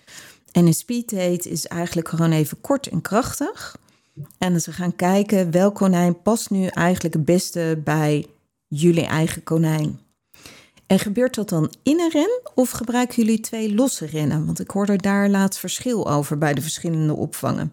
[0.53, 3.77] En een speeddate is eigenlijk gewoon even kort en krachtig.
[4.39, 8.27] En ze gaan kijken welk konijn past nu eigenlijk het beste bij
[8.67, 9.99] jullie eigen konijn.
[10.87, 14.47] En gebeurt dat dan in een ren of gebruiken jullie twee losse rennen?
[14.47, 17.73] Want ik hoorde daar laatst verschil over bij de verschillende opvangen.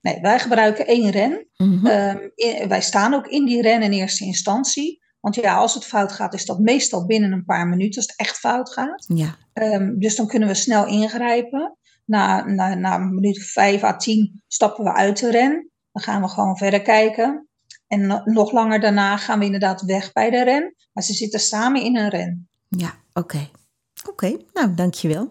[0.00, 1.46] Nee, wij gebruiken één ren.
[1.56, 1.70] Mhm.
[1.70, 1.86] Mm -hmm.
[1.86, 5.04] um, in, wij staan ook in die ren in eerste instantie.
[5.20, 8.18] Want ja, als het fout gaat, is dat meestal binnen een paar minuten als het
[8.18, 9.04] echt fout gaat.
[9.14, 9.36] Ja.
[9.52, 11.76] Um, dus dan kunnen we snel ingrijpen.
[12.06, 15.70] Na, na, na een minuut vijf à tien stappen we uit de ren.
[15.92, 17.48] Dan gaan we gewoon verder kijken.
[17.86, 20.74] En no nog langer daarna gaan we inderdaad weg bij de ren.
[20.92, 22.48] Maar ze zitten samen in een ren.
[22.68, 23.20] Ja, oké.
[23.20, 23.50] Okay.
[24.08, 25.28] Oké, okay, nou dankjewel.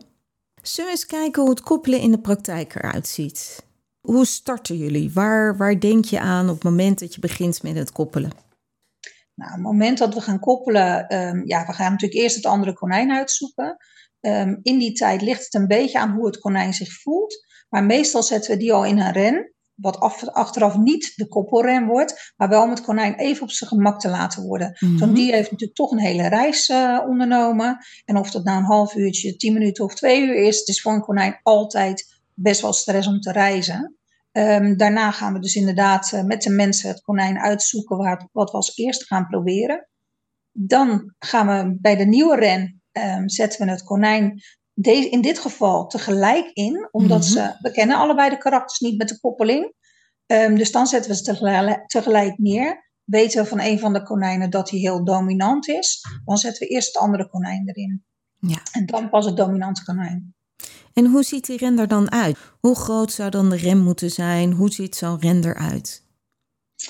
[0.62, 3.66] Zullen we eens kijken hoe het koppelen in de praktijk eruit ziet?
[4.02, 5.12] Hoe starten jullie?
[5.14, 8.32] Waar, waar denk je aan op het moment dat je begint met het koppelen?
[9.36, 12.46] Nou, op het moment dat we gaan koppelen, um, ja, we gaan natuurlijk eerst het
[12.46, 13.78] andere konijn uitzoeken.
[14.26, 17.46] Um, in die tijd ligt het een beetje aan hoe het konijn zich voelt.
[17.70, 21.86] Maar meestal zetten we die al in een ren wat af, achteraf niet de koppelren
[21.86, 24.78] wordt, maar wel om het konijn even op zijn gemak te laten worden.
[24.98, 27.78] Zo'n dier heeft natuurlijk toch een hele reis uh, ondernomen.
[28.06, 30.82] En of dat nou een half uurtje, tien minuten of twee uur is, het is
[30.82, 33.98] voor een konijn altijd best wel stress om te reizen.
[34.32, 38.52] Um, daarna gaan we dus inderdaad uh, met de mensen het konijn uitzoeken waar, wat
[38.52, 39.90] we als eerste gaan proberen.
[40.52, 44.42] Dan gaan we bij de nieuwe ren, um, zetten we het konijn
[44.74, 47.52] deze, in dit geval tegelijk in, omdat mm -hmm.
[47.52, 49.74] ze, we kennen allebei de karakters niet met de koppeling.
[50.26, 52.84] Um, dus dan zetten we ze tegelijk, tegelijk neer.
[53.04, 56.74] Weten we van een van de konijnen dat hij heel dominant is, dan zetten we
[56.74, 58.06] eerst het andere konijn erin.
[58.40, 58.58] Ja.
[58.72, 60.36] En dan pas het dominante konijn.
[60.94, 62.38] En hoe ziet die ren er dan uit?
[62.60, 64.52] Hoe groot zou dan de ren moeten zijn?
[64.52, 66.06] Hoe ziet zo'n ren eruit?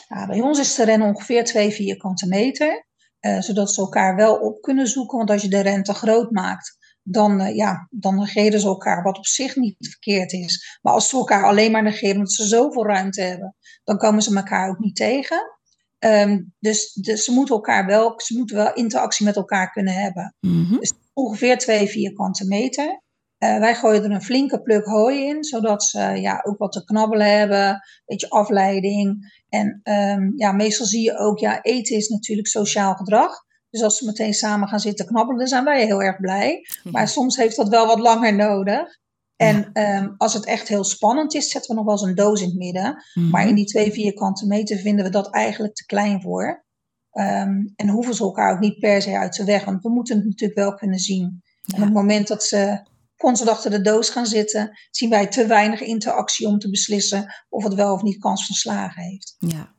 [0.08, 2.85] Ja, bij ons is de ren ongeveer 2 vierkante meter.
[3.26, 5.18] Uh, zodat ze elkaar wel op kunnen zoeken.
[5.18, 9.04] Want als je de ren te groot maakt, dan, uh, ja, dan negeren ze elkaar,
[9.04, 10.80] wat op zich niet verkeerd is.
[10.82, 14.36] Maar als ze elkaar alleen maar negeren, omdat ze zoveel ruimte hebben, dan komen ze
[14.36, 15.54] elkaar ook niet tegen.
[16.00, 20.36] Um, dus, dus ze moeten elkaar wel, ze moeten wel interactie met elkaar kunnen hebben.
[20.40, 20.80] Mm -hmm.
[20.80, 23.04] Dus ongeveer twee vierkante meter.
[23.40, 26.84] Uh, wij gooien er een flinke pluk hooi in, zodat ze ja, ook wat te
[26.84, 29.44] knabbelen hebben, een beetje afleiding.
[29.56, 33.44] En um, ja, meestal zie je ook, ja, eten is natuurlijk sociaal gedrag.
[33.70, 36.66] Dus als ze meteen samen gaan zitten knabbelen, dan zijn wij heel erg blij.
[36.84, 39.00] Maar soms heeft dat wel wat langer nodig.
[39.36, 42.42] En ehm, als het echt heel spannend is, zetten we nog wel eens een doos
[42.42, 43.04] in het midden.
[43.14, 43.30] Mhm.
[43.30, 46.66] Maar in die twee vierkante meter vinden we dat eigenlijk te klein voor.
[47.12, 50.16] Ehm, en hoeven ze elkaar ook niet per se uit de weg, want we moeten
[50.16, 51.42] het natuurlijk wel kunnen zien.
[51.74, 52.80] En op het moment dat ze
[53.18, 57.64] constant achter de doos gaan zitten, zien wij te weinig interactie om te beslissen of
[57.64, 59.36] het wel of niet kans van slagen heeft.
[59.40, 59.74] Ja.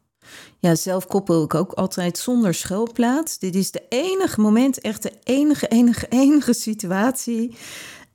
[0.59, 3.39] Ja, zelf koppel ik ook altijd zonder schuilplaats.
[3.39, 7.57] Dit is de enige moment, echt de enige, enige, enige situatie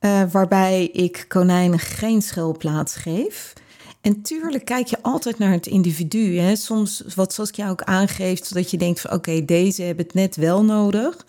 [0.00, 3.52] uh, waarbij ik konijnen geen schuilplaats geef.
[4.00, 6.38] En tuurlijk kijk je altijd naar het individu.
[6.38, 6.56] Hè?
[6.56, 10.64] Soms, wat Saskia ook aangeeft, dat je denkt van oké, deze hebben het net wel
[10.64, 11.26] nodig.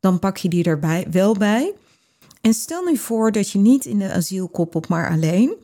[0.00, 1.74] Dan pak je die erbij wel bij.
[2.46, 5.54] En stel nu voor dat je niet in de asiel koppelt, maar alleen.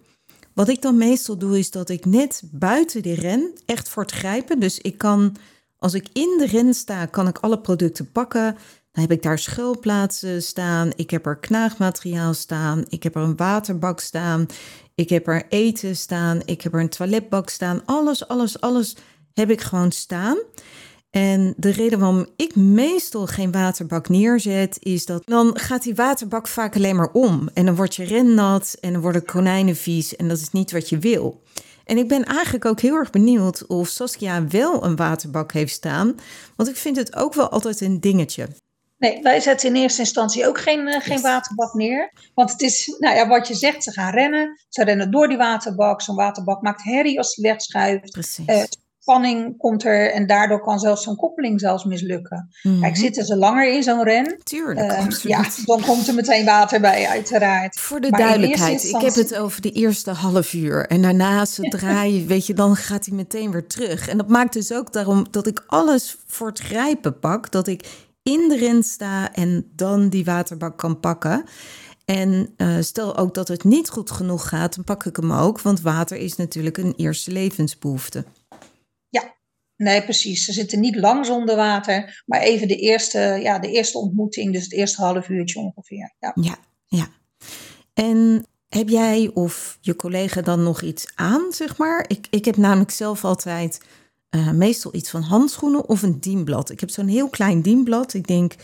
[0.54, 4.12] Wat ik dan meestal doe, is dat ik net buiten de ren, echt voor het
[4.12, 4.60] grijpen.
[4.60, 5.36] Dus ik kan,
[5.78, 8.56] als ik in de ren sta, kan ik alle producten pakken.
[8.92, 10.90] Dan heb ik daar schuilplaatsen staan.
[10.96, 12.84] Ik heb er knaagmateriaal staan.
[12.88, 14.46] Ik heb er een waterbak staan.
[14.94, 16.40] Ik heb er eten staan.
[16.44, 17.82] Ik heb er een toiletbak staan.
[17.84, 18.96] Alles, alles, alles
[19.34, 20.38] heb ik gewoon staan.
[21.16, 26.48] En de reden waarom ik meestal geen waterbak neerzet, is dat dan gaat die waterbak
[26.48, 27.48] vaak alleen maar om.
[27.54, 30.88] En dan word je rennat en dan worden konijnen vies en dat is niet wat
[30.88, 31.42] je wil.
[31.84, 36.14] En ik ben eigenlijk ook heel erg benieuwd of Saskia wel een waterbak heeft staan.
[36.56, 38.48] Want ik vind het ook wel altijd een dingetje.
[38.98, 42.12] Nee, wij zetten in eerste instantie ook geen, uh, geen waterbak neer.
[42.34, 44.60] Want het is, nou ja, wat je zegt, ze gaan rennen.
[44.68, 46.02] Ze rennen door die waterbak.
[46.02, 48.10] Zo'n waterbak maakt herrie als die wegschuift.
[48.10, 48.46] Precies.
[48.46, 48.62] Uh,
[49.02, 52.48] spanning komt er en daardoor kan zelfs zo'n koppeling zelfs mislukken.
[52.62, 52.80] Mhm.
[52.80, 55.22] Kijk, zitten ze langer in zo'n ren, Tuurlijk, absoluut.
[55.22, 57.80] ja, dan komt er meteen water bij, uiteraard.
[57.80, 60.86] Voor de Maar duidelijkheid, ik heb het over de eerste half uur.
[60.86, 64.08] En daarna, zodra je, weet je, dan gaat hij meteen weer terug.
[64.08, 67.50] En dat maakt dus ook daarom dat ik alles voor het grijpen pak.
[67.50, 67.84] Dat ik
[68.22, 71.44] in de ren sta en dan die waterbak kan pakken.
[72.04, 75.60] En eh, stel ook dat het niet goed genoeg gaat, dan pak ik hem ook.
[75.60, 78.24] Want water is natuurlijk een eerste levensbehoefte.
[79.76, 80.44] Nee, precies.
[80.44, 84.62] Ze zitten niet lang zonder water, maar even de eerste, ja, de eerste ontmoeting, dus
[84.62, 86.14] het eerste half uurtje ongeveer.
[86.18, 86.58] Ja.
[86.86, 87.08] Ja.
[87.94, 92.04] En heb jij of je collega dan nog iets aan, zeg maar?
[92.08, 93.80] Ik, ik heb namelijk zelf altijd
[94.28, 96.70] eh, meestal iets van handschoenen of een dienblad.
[96.70, 98.14] Ik heb zo'n heel klein dienblad.
[98.14, 98.54] Ik denk,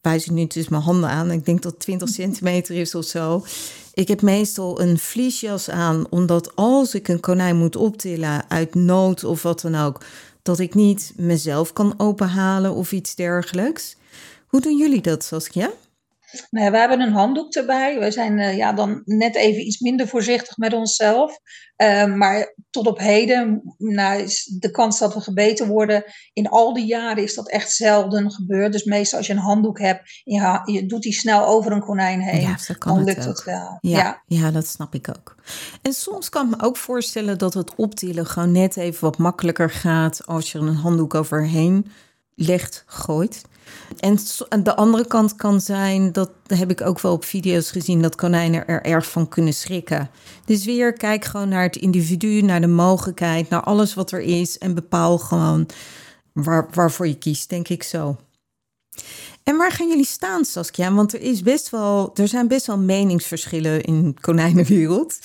[0.00, 1.30] wijs nu dus mijn handen aan.
[1.30, 3.44] Ik denk dat het 20 centimeter is of zo.
[3.94, 9.24] Ik heb meestal een vliesjas aan, omdat als ik een konijn moet optillen uit nood
[9.24, 10.04] of wat dan ook,
[10.42, 13.96] dat ik niet mezelf kan openhalen of iets dergelijks.
[14.46, 15.70] Hoe doen jullie dat, Saskia?
[16.50, 17.98] Nou ja, we hebben een handdoek erbij.
[17.98, 21.38] We zijn eh, ja, dan net even iets minder voorzichtig met onszelf.
[21.76, 26.04] Eh, maar tot op heden nou, is de kans dat we gebeten worden.
[26.32, 28.72] In al die jaren is dat echt zelden gebeurd.
[28.72, 31.80] Dus meestal als je een handdoek hebt en je, je doet die snel over een
[31.80, 32.40] konijn heen.
[32.40, 33.78] Ja, zo kan dan het lukt het wel.
[33.80, 34.22] Ja, Ja.
[34.26, 34.50] ja.
[34.50, 35.34] dat snap ik ook.
[35.82, 39.70] En soms kan ik me ook voorstellen dat het optillen gewoon net even wat makkelijker
[39.70, 41.86] gaat als je er een handdoek overheen
[42.34, 43.42] legt, gooit.
[43.98, 44.18] En
[44.62, 48.66] de andere kant kan zijn, dat heb ik ook wel op video's gezien, dat konijnen
[48.66, 50.10] er erg van kunnen schrikken.
[50.44, 54.58] Dus weer kijk gewoon naar het individu, naar de mogelijkheid, naar alles wat er is
[54.58, 55.66] en bepaal gewoon
[56.32, 58.16] waar, waarvoor je kiest, denk ik zo.
[59.50, 60.92] En waar gaan jullie staan, Saskia?
[60.92, 65.18] Want er, is best wel, er zijn best wel meningsverschillen in konijnenwereld.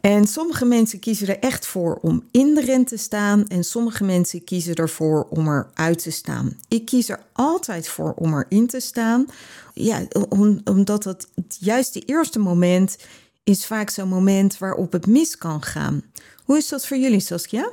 [0.00, 3.46] En sommige mensen kiezen er echt voor om in de ren te staan.
[3.46, 6.56] En sommige mensen kiezen ervoor om eruit te staan.
[6.68, 9.26] Ik kies er altijd voor om erin te staan.
[9.74, 11.26] Ja, om, omdat het
[11.60, 12.96] juist de eerste moment
[13.44, 16.02] is vaak zo'n moment waarop het mis kan gaan.
[16.44, 17.70] Hoe is dat voor jullie, Saskia?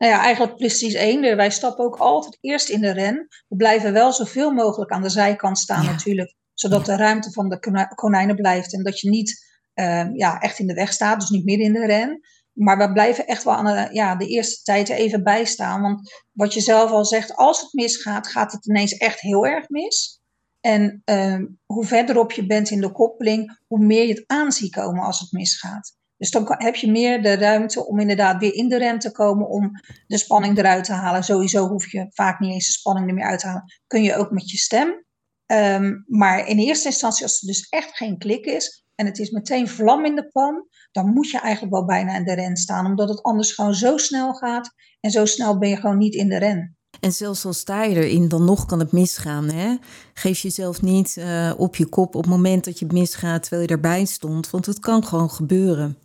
[0.00, 1.36] Nou ja, eigenlijk precies één.
[1.36, 3.28] Wij stappen ook altijd eerst in de ren.
[3.48, 5.90] We blijven wel zoveel mogelijk aan de zijkant staan Ja.
[5.90, 6.34] natuurlijk.
[6.54, 8.72] Zodat de ruimte van de konijnen blijft.
[8.72, 11.20] En dat je niet eh, ja, echt in de weg staat.
[11.20, 12.20] Dus niet midden in de ren.
[12.52, 15.82] Maar we blijven echt wel aan de, ja, de eerste tijd er even bij staan.
[15.82, 19.68] Want wat je zelf al zegt, als het misgaat, gaat het ineens echt heel erg
[19.68, 20.20] mis.
[20.60, 24.74] En ehm, hoe verderop je bent in de koppeling, hoe meer je het aan ziet
[24.74, 25.98] komen als het misgaat.
[26.20, 29.48] Dus dan heb je meer de ruimte om inderdaad weer in de ren te komen
[29.48, 29.70] om
[30.06, 31.24] de spanning eruit te halen.
[31.24, 33.64] Sowieso hoef je vaak niet eens de spanning er meer uit te halen.
[33.86, 35.04] Kun je ook met je stem.
[35.46, 39.30] Ehm, maar in eerste instantie, als er dus echt geen klik is en het is
[39.30, 42.86] meteen vlam in de pan, dan moet je eigenlijk wel bijna in de ren staan.
[42.86, 46.28] Omdat het anders gewoon zo snel gaat en zo snel ben je gewoon niet in
[46.28, 46.78] de ren.
[47.00, 49.50] En zelfs al sta je erin, dan nog kan het misgaan.
[49.50, 49.76] Hè?
[50.14, 53.74] Geef jezelf niet eh, op je kop op het moment dat je misgaat terwijl je
[53.74, 54.50] erbij stond.
[54.50, 55.98] Want het kan gewoon gebeuren.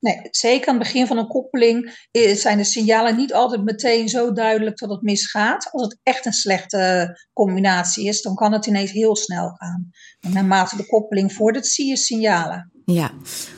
[0.00, 4.32] Nee, zeker aan het begin van een koppeling zijn de signalen niet altijd meteen zo
[4.32, 5.68] duidelijk dat het misgaat.
[5.72, 9.90] Als het echt een slechte combinatie is, dan kan het ineens heel snel gaan.
[10.20, 12.72] En naarmate de koppeling vordert, zie je signalen.
[12.84, 13.10] Ja,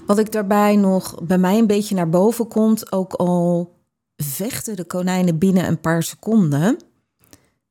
[0.06, 3.74] wat ik daarbij nog bij mij een beetje naar boven komt, ook al
[4.16, 6.76] vechten de konijnen binnen een paar seconden.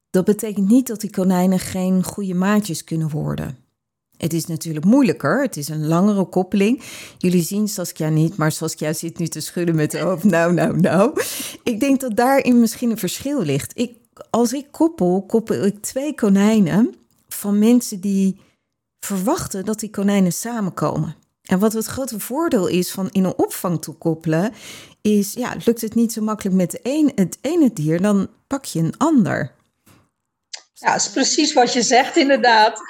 [0.09, 3.57] Dat betekent niet dat die konijnen geen goede maatjes kunnen worden.
[4.21, 5.41] Het is natuurlijk moeilijker.
[5.41, 6.81] Het is een langere koppeling.
[7.17, 10.23] Jullie zien Saskia niet, maar Saskia zit nu te schudden met de hoofd.
[10.23, 11.21] Nou, nou, nou.
[11.63, 13.71] Ik denk dat daarin misschien een verschil ligt.
[13.75, 13.97] Ik,
[14.29, 16.95] als ik koppel, koppel ik twee konijnen
[17.27, 18.39] van mensen die
[18.99, 21.15] verwachten dat die konijnen samenkomen.
[21.41, 24.51] En wat het grote voordeel is van in een opvang te koppelen,
[25.01, 28.79] is ja, lukt het niet zo makkelijk met een, het ene dier, dan pak je
[28.79, 29.51] een ander.
[30.81, 32.81] Ja, dat is precies wat je zegt, inderdaad.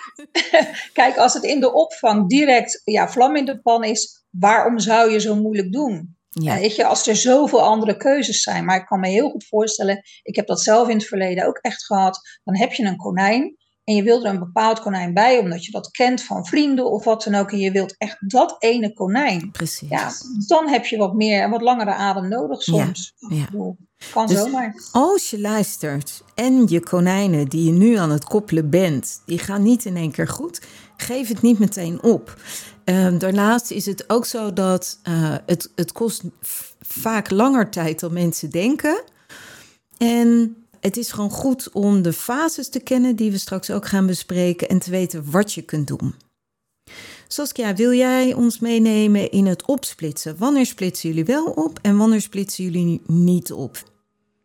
[0.94, 5.12] Kijk, als het in de opvang direct ja, vlam in de pan is, waarom zou
[5.12, 6.18] je zo moeilijk doen?
[6.30, 6.60] Ja.
[6.60, 8.66] Weet je, als er zoveel andere keuzes zijn.
[8.66, 11.58] Maar ik kan me heel goed voorstellen, ik heb dat zelf in het verleden ook
[11.58, 12.20] echt gehad.
[12.44, 15.72] Dan heb je een konijn en je wilt er een bepaald konijn bij, omdat je
[15.72, 17.52] dat kent van vrienden of wat dan ook.
[17.52, 19.52] En je wilt echt dat ene konijn.
[19.52, 19.90] Precies.
[19.90, 20.12] Ja,
[20.48, 23.14] dan heb je wat meer en wat langere adem nodig soms.
[23.18, 23.48] Ja.
[23.52, 23.74] ja.
[24.14, 24.76] Kan dus zomaar.
[24.92, 29.64] Als je luistert en je konijnen die je nu aan het koppelen bent, die gaan
[29.64, 30.62] niet in één keer goed,
[30.98, 32.38] geef het niet meteen op.
[32.86, 36.24] Uh, daarnaast is het ook zo dat uh, het, het kost
[36.82, 39.04] vaak langer tijd dan mensen denken.
[39.98, 44.06] En het is gewoon goed om de fases te kennen die we straks ook gaan
[44.06, 46.16] bespreken en te weten wat je kunt doen.
[47.28, 50.38] Saskia, wil jij ons meenemen in het opsplitsen?
[50.38, 53.90] Wanneer splitsen jullie wel op en wanneer splitsen jullie niet op?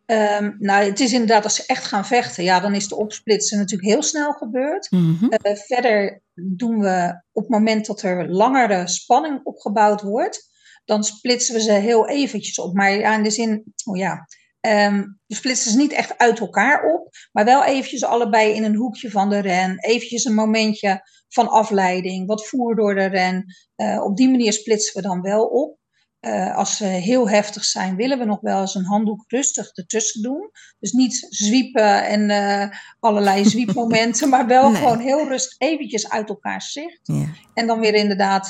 [0.05, 3.57] Um, nou, het is inderdaad als ze echt gaan vechten, ja, dan is de opsplitsen
[3.57, 4.91] natuurlijk heel snel gebeurd.
[4.91, 10.49] Mm verder doen we op het moment dat er langere spanning opgebouwd wordt,
[10.85, 12.73] dan splitsen we ze heel eventjes op.
[12.73, 14.27] Maar ja, in de zin, oh ja,
[14.61, 18.75] Um, we splitsen ze niet echt uit elkaar op, maar wel eventjes allebei in een
[18.75, 19.79] hoekje van de ren.
[19.79, 23.45] Eventjes een momentje van afleiding, wat voer door de ren.
[23.75, 25.77] Uh, op die manier splitsen we dan wel op.
[26.21, 30.21] Uh, als ze heel heftig zijn, willen we nog wel eens een handdoek rustig ertussen
[30.21, 30.49] doen.
[30.79, 34.81] Dus niet zwiepen en uh, allerlei zwiepmomenten, maar wel nee.
[34.81, 36.99] gewoon heel rustig eventjes uit elkaar zicht.
[37.03, 37.25] Ja.
[37.53, 38.49] En dan weer inderdaad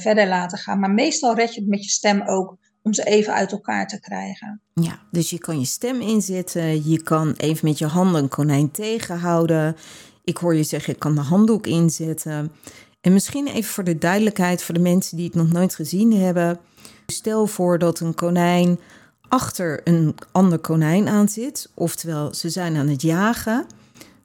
[0.00, 0.78] verder laten gaan.
[0.78, 2.56] Maar meestal red je het met je stem ook
[2.88, 4.60] om ze even uit elkaar te krijgen.
[4.74, 8.70] Ja, dus je kan je stem inzetten, je kan even met je handen een konijn
[8.70, 9.76] tegenhouden.
[10.24, 12.52] Ik hoor je zeggen, ik kan de handdoek inzetten.
[13.00, 16.58] En misschien even voor de duidelijkheid voor de mensen die het nog nooit gezien hebben.
[17.06, 18.80] Stel voor dat een konijn
[19.28, 23.66] achter een ander konijn aan zit, oftewel ze zijn aan het jagen.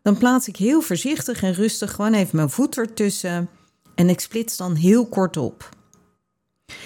[0.01, 3.49] Dan plaats ik heel voorzichtig en rustig gewoon even mijn voet ertussen
[3.95, 5.69] en ik splits dan heel kort op.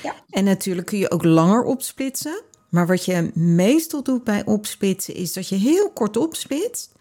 [0.04, 0.16] Ja.
[0.30, 2.42] En natuurlijk kun je ook langer opsplitsen.
[2.70, 6.92] Maar wat je meestal doet bij opsplitsen is dat je heel kort opsplitst.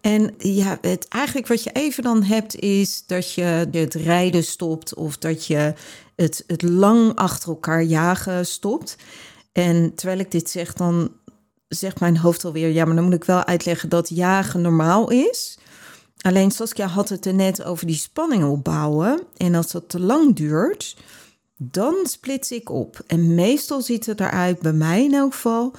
[0.00, 4.94] En ja, het, eigenlijk wat je even dan hebt is dat je het rijden stopt
[4.94, 5.74] of dat je
[6.16, 8.96] het, het lang achter elkaar jagen stopt.
[9.52, 11.12] En terwijl ik dit zeg, dan
[11.68, 15.58] zegt mijn hoofd alweer, ja, maar dan moet ik wel uitleggen dat jagen normaal is.
[16.20, 19.22] Alleen Saskia had het er net over die spanning opbouwen.
[19.36, 20.96] En als dat te lang duurt,
[21.56, 23.00] dan splits ik op.
[23.06, 25.72] En meestal ziet het eruit, bij mij in elk geval,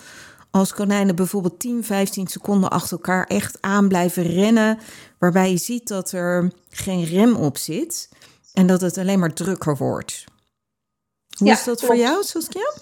[0.52, 4.80] als konijnen bijvoorbeeld 10, 15 seconden achter elkaar echt aan blijven rennen,
[5.18, 8.10] waarbij je ziet dat er geen rem op zit
[8.54, 10.24] en dat het alleen maar drukker wordt.
[11.38, 12.74] Hoe is dat voor jou, Saskia?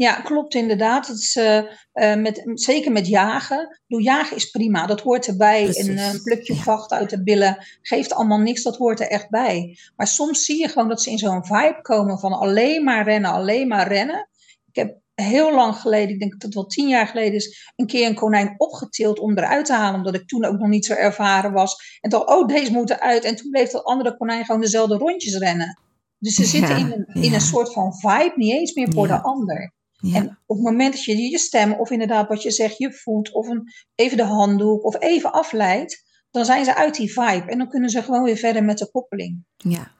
[0.00, 1.06] Ja, klopt inderdaad.
[1.06, 1.56] Het is, uh,
[1.94, 3.80] uh, met, zeker met jagen.
[3.86, 5.62] Doe jagen is prima, dat hoort erbij.
[5.62, 5.86] Precies.
[5.86, 9.78] Een uh, plukje vacht uit de billen geeft allemaal niks, dat hoort er echt bij.
[9.96, 13.30] Maar soms zie je gewoon dat ze in zo'n vibe komen van alleen maar rennen,
[13.30, 14.28] alleen maar rennen.
[14.72, 17.86] Ik heb heel lang geleden, ik denk dat het wel tien jaar geleden is, een
[17.86, 20.94] keer een konijn opgetild om eruit te halen, omdat ik toen ook nog niet zo
[20.94, 21.98] ervaren was.
[22.00, 23.24] En dacht, oh, deze moet eruit.
[23.24, 25.78] En toen bleef dat andere konijn gewoon dezelfde rondjes rennen.
[26.18, 29.06] Dus ze zitten ja, in, een, in een soort van vibe, niet eens meer voor
[29.06, 29.78] de ander.
[30.00, 30.14] Ja.
[30.16, 33.32] En op het moment dat je je stem, of inderdaad wat je zegt, je voet,
[33.32, 33.62] of een,
[33.94, 37.50] even de handdoek, of even afleidt, dan zijn ze uit die vibe.
[37.50, 39.44] En dan kunnen ze gewoon weer verder met de koppeling.
[39.56, 39.92] Ja.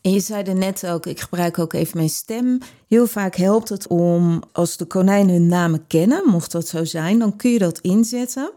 [0.00, 2.58] En je zei er net ook, ik gebruik ook even mijn stem.
[2.88, 7.18] Heel vaak helpt het om, als de konijnen hun namen kennen, mocht dat zo zijn,
[7.18, 8.52] dan kun je dat inzetten.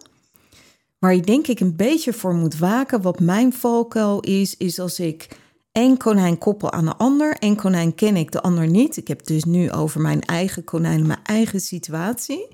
[1.00, 5.00] Waar je denk ik een beetje voor moet waken, wat mijn valkuil is, is als
[5.00, 5.28] ik
[5.76, 7.36] één konijn koppel aan de ander.
[7.40, 8.98] Eén konijn ken ik, de ander niet.
[8.98, 12.48] Ik heb het dus nu over mijn eigen konijn, mijn eigen situatie.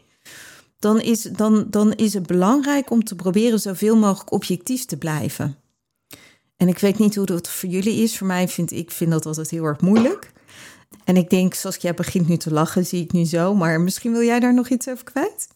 [0.80, 5.56] Dan is, dan, dan is het belangrijk om te proberen zoveel mogelijk objectief te blijven.
[6.58, 8.18] En ik weet niet hoe dat voor jullie is.
[8.18, 10.32] Voor mij vind ik vind dat altijd heel erg moeilijk.
[11.06, 13.56] En ik denk, jij begint nu te lachen, zie ik nu zo.
[13.56, 15.48] Maar misschien wil jij daar nog iets over kwijt?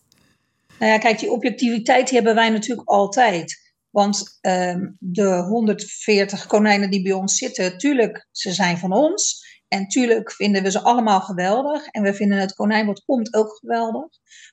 [0.80, 3.65] Nou ja, kijk, die objectiviteit hebben wij natuurlijk altijd.
[3.96, 9.44] Want ehm, de 140 konijnen die bij ons zitten, tuurlijk, ze zijn van ons.
[9.68, 11.86] En tuurlijk vinden we ze allemaal geweldig.
[11.86, 14.08] En we vinden het konijn wat komt ook geweldig.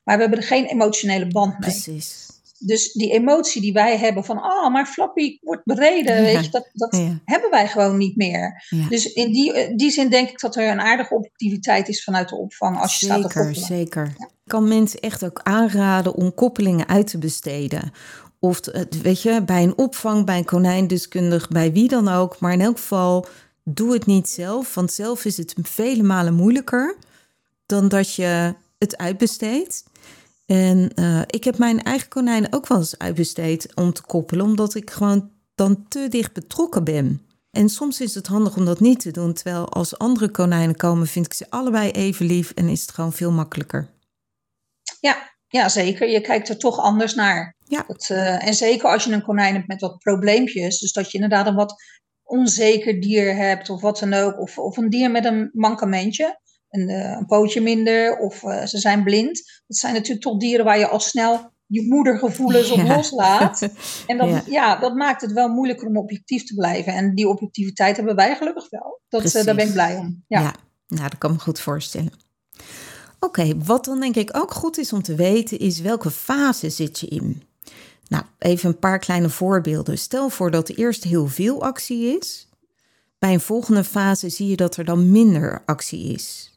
[0.04, 1.70] Maar we hebben er geen emotionele band mee.
[1.70, 2.26] Precies.
[2.58, 6.70] Dus die emotie die wij hebben van, oh, maar Flappy wordt bereden, weet je, dat,
[6.72, 8.64] dat hebben wij gewoon niet meer.
[8.88, 12.36] Dus in die, die zin denk ik dat er een aardige objectiviteit is vanuit de
[12.36, 13.66] opvang als je zeker, staat te koppelen.
[13.66, 17.92] Zeker, Ik kan mensen echt ook aanraden om koppelingen uit te besteden.
[18.44, 18.60] Of,
[19.02, 22.38] weet je, bij een opvang, bij een konijndeskundig, bij wie dan ook.
[22.38, 23.26] Maar in elk geval,
[23.64, 24.74] doe het niet zelf.
[24.74, 26.96] Want zelf is het vele malen moeilijker
[27.66, 29.84] dan dat je het uitbesteedt.
[30.46, 34.74] En uh, ik heb mijn eigen konijnen ook wel eens uitbesteed om te koppelen, omdat
[34.74, 37.26] ik gewoon dan te dicht betrokken ben.
[37.50, 41.06] En soms is het handig om dat niet te doen, terwijl als andere konijnen komen,
[41.06, 43.88] vind ik ze allebei even lief en is het gewoon veel makkelijker.
[45.00, 46.08] Ja, ja zeker.
[46.08, 47.54] Je kijkt er toch anders naar.
[47.72, 47.84] Ja.
[47.86, 51.18] Dat, uh, en zeker als je een konijn hebt met wat probleempjes, dus dat je
[51.18, 51.74] inderdaad een wat
[52.22, 56.40] onzeker dier hebt of wat dan ook, of, of een dier met een mankementje
[56.72, 59.62] een, uh, een pootje minder of uh, ze zijn blind.
[59.66, 63.68] Dat zijn natuurlijk toch dieren waar je al snel je moedergevoelens op loslaat.
[64.06, 64.42] En dan, ja.
[64.46, 64.76] ja.
[64.76, 66.94] dat maakt het wel moeilijker om objectief te blijven.
[66.94, 69.00] En die objectiviteit hebben wij gelukkig wel.
[69.08, 70.24] Dat, daar ben ik blij om.
[70.28, 70.54] Ja, ja.
[70.88, 72.12] nou, dat kan me goed voorstellen.
[73.20, 77.00] Oké, wat dan denk ik ook goed is om te weten, is welke fase zit
[77.00, 77.42] je in?
[78.12, 79.98] Nou, even een paar kleine voorbeelden.
[79.98, 82.48] Stel voor dat er eerst heel veel actie is.
[83.18, 86.54] Bij een volgende fase zie je dat er dan minder actie is.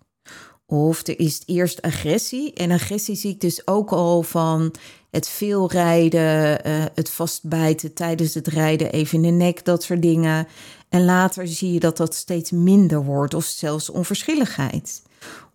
[0.66, 2.54] Of er is eerst agressie.
[2.54, 4.74] En agressie zie ik dus ook al van
[5.12, 10.02] het veel rijden, uh, het vastbijten tijdens het rijden, even in de nek, dat soort
[10.02, 10.48] dingen.
[10.90, 15.02] En later zie je dat dat steeds minder wordt, of zelfs onverschilligheid.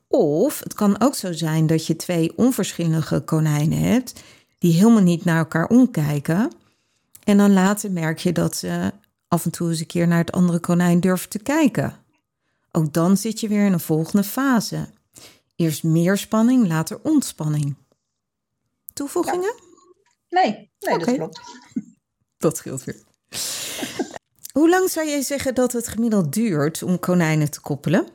[0.09, 4.13] Of het kan ook zo zijn dat je twee onverschillige konijnen hebt,
[4.61, 6.53] die helemaal niet naar elkaar omkijken.
[7.25, 8.93] En dan later merk je dat ze
[9.29, 11.97] af en toe eens een keer naar het andere konijn durven te kijken.
[12.73, 14.89] Ook dan zit je weer in een volgende fase.
[15.57, 17.77] Eerst meer spanning, later ontspanning.
[18.93, 19.55] Toevoegingen?
[20.29, 21.41] Nee, nee dat klopt.
[22.39, 23.03] Dat scheelt weer.
[24.53, 28.09] Hoe lang zou jij zeggen dat het gemiddeld duurt om konijnen te koppelen?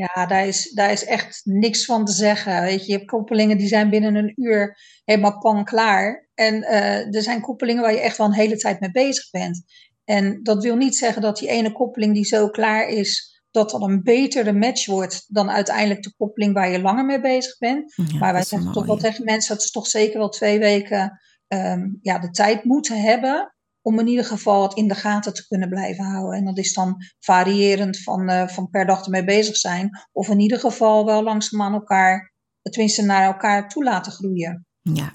[0.00, 2.62] Ja, daar is, daar is echt niks van te zeggen.
[2.62, 6.28] Weet je, je hebt koppelingen die zijn binnen een uur helemaal pan klaar.
[6.34, 9.62] En uh, er zijn koppelingen waar je echt wel een hele tijd mee bezig bent.
[10.04, 13.82] En dat wil niet zeggen dat die ene koppeling die zo klaar is, dat dat
[13.82, 17.94] een betere match wordt dan uiteindelijk de koppeling waar je langer mee bezig bent.
[18.18, 21.98] maar wij zeggen toch wel tegen mensen dat ze toch zeker wel twee weken um,
[22.02, 25.68] ja, de tijd moeten hebben om in ieder geval het in de gaten te kunnen
[25.68, 26.38] blijven houden.
[26.38, 29.90] En dat is dan variërend van, uh, van per dag ermee bezig zijn.
[30.12, 34.66] Of in ieder geval wel langzaam aan elkaar, tenminste naar elkaar toe laten groeien.
[34.82, 35.12] Ja,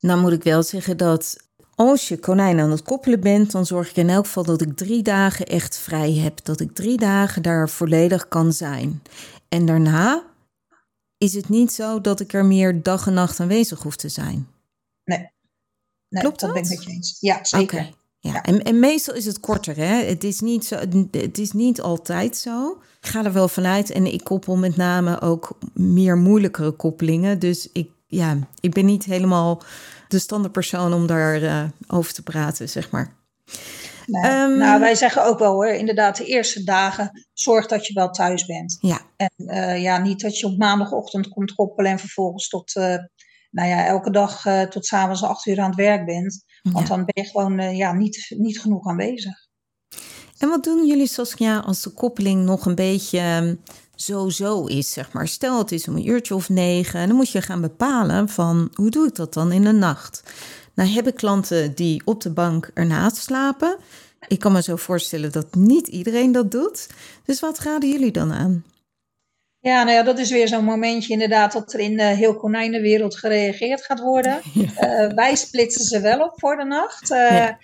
[0.00, 1.36] nou moet ik wel zeggen dat
[1.74, 4.76] als je konijn aan het koppelen bent, dan zorg ik in elk geval dat ik
[4.76, 6.44] drie dagen echt vrij heb.
[6.44, 9.02] Dat ik drie dagen daar volledig kan zijn.
[9.48, 10.24] En daarna
[11.18, 14.48] is het niet zo dat ik er meer dag en nacht aanwezig hoef te zijn.
[15.04, 15.33] Nee.
[16.14, 16.54] Nee Klopt dat?
[16.54, 17.16] Dat ben ik met je eens.
[17.20, 17.78] Ja, zeker.
[17.78, 17.94] Okay.
[18.18, 19.76] Ja, En, en, meestal is het korter.
[19.76, 20.04] Hè?
[20.04, 20.76] Het, is niet zo,
[21.10, 22.78] het is niet altijd zo.
[23.00, 27.38] Ik ga er wel vanuit en ik koppel met name ook meer moeilijkere koppelingen.
[27.38, 29.62] Dus ik, ja, ik ben niet helemaal
[30.08, 33.14] de standaardpersoon om daarover uh, over te praten, zeg maar.
[34.06, 38.10] Ehm, nou, wij zeggen ook wel hoor, inderdaad, de eerste dagen zorg dat je wel
[38.10, 38.76] thuis bent.
[38.80, 39.00] Ja.
[39.16, 42.96] En uh, ja, niet dat je op maandagochtend komt koppelen en vervolgens tot, uh,
[43.54, 46.44] nou ja, elke dag uh, tot s'avonds acht uur aan het werk bent.
[46.62, 49.34] Want dan ben je gewoon ja, niet, niet genoeg aanwezig.
[50.38, 53.54] En wat doen jullie, Saskia, als de koppeling nog een beetje ehm,
[53.94, 55.28] zo-zo is, zeg maar.
[55.28, 58.70] Stel het is om een uurtje of negen, en dan moet je gaan bepalen van
[58.74, 60.22] hoe doe ik dat dan in de nacht.
[60.74, 63.76] Nou hebben klanten die op de bank ernaast slapen.
[64.28, 66.88] Ik kan me zo voorstellen dat niet iedereen dat doet.
[67.24, 68.64] Dus wat raden jullie dan aan?
[69.64, 73.18] Ja, nou ja, dat is weer zo'n momentje inderdaad dat er in de heel konijnenwereld
[73.18, 74.40] gereageerd gaat worden.
[74.54, 75.06] Ja.
[75.06, 77.10] Uh, wij splitsen ze wel op voor de nacht.
[77.10, 77.58] Uh, ja.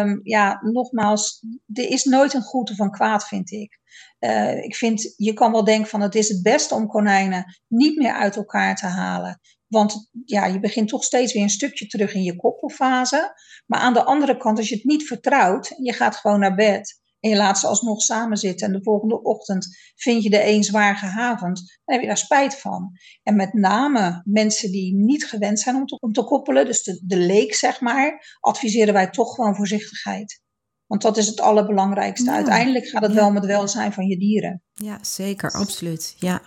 [0.00, 0.60] Um, ja.
[0.62, 3.78] nogmaals, er is nooit een goed of een kwaad, vind ik.
[4.20, 7.96] Uh, ik vind, je kan wel denken van het is het beste om konijnen niet
[7.96, 9.40] meer uit elkaar te halen.
[9.66, 13.32] Want ja, je begint toch steeds weer een stukje terug in je koppelfase.
[13.66, 17.00] Maar aan de andere kant, als je het niet vertrouwt, je gaat gewoon naar bed
[17.20, 19.66] en je laat ze alsnog samen zitten en de volgende ochtend
[19.96, 22.90] vind je de een zwaar gehavend, dan heb je daar spijt van.
[23.22, 27.02] En met name mensen die niet gewend zijn om te, om te koppelen, dus de,
[27.06, 30.40] de leek zeg maar, adviseren wij toch gewoon voorzichtigheid.
[30.86, 32.30] Want dat is het allerbelangrijkste.
[32.30, 32.36] Ja.
[32.36, 33.16] Uiteindelijk gaat het Ja.
[33.16, 34.62] wel om het welzijn van je dieren.
[34.74, 36.14] Ja, zeker, absoluut.
[36.18, 36.40] Ja.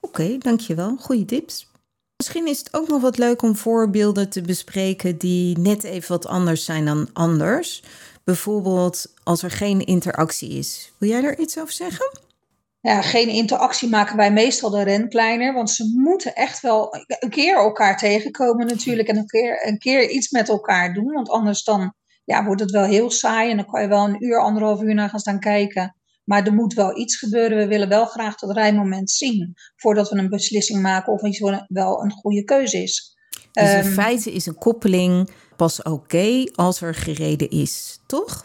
[0.00, 0.96] Oké, dankjewel.
[0.96, 1.70] Goeie tips.
[2.16, 6.26] Misschien is het ook nog wat leuk om voorbeelden te bespreken die net even wat
[6.26, 7.82] anders zijn dan anders.
[8.28, 10.92] Bijvoorbeeld als er geen interactie is.
[10.98, 12.18] Wil jij daar iets over zeggen?
[12.80, 15.54] Ja, geen interactie maken wij meestal de ren kleiner.
[15.54, 19.08] Want ze moeten echt wel een keer elkaar tegenkomen natuurlijk.
[19.08, 21.12] En een keer, een keer iets met elkaar doen.
[21.12, 23.50] Want anders dan ja, wordt het wel heel saai.
[23.50, 25.96] En dan kan je wel een uur, anderhalf uur naar gaan staan kijken.
[26.24, 27.58] Maar er moet wel iets gebeuren.
[27.58, 29.54] We willen wel graag dat rijmoment zien.
[29.76, 33.16] Voordat we een beslissing maken of iets wel- een goede keuze is.
[33.52, 38.44] Dus in Ehm, feite is een koppeling pas oké als er gereden is, toch?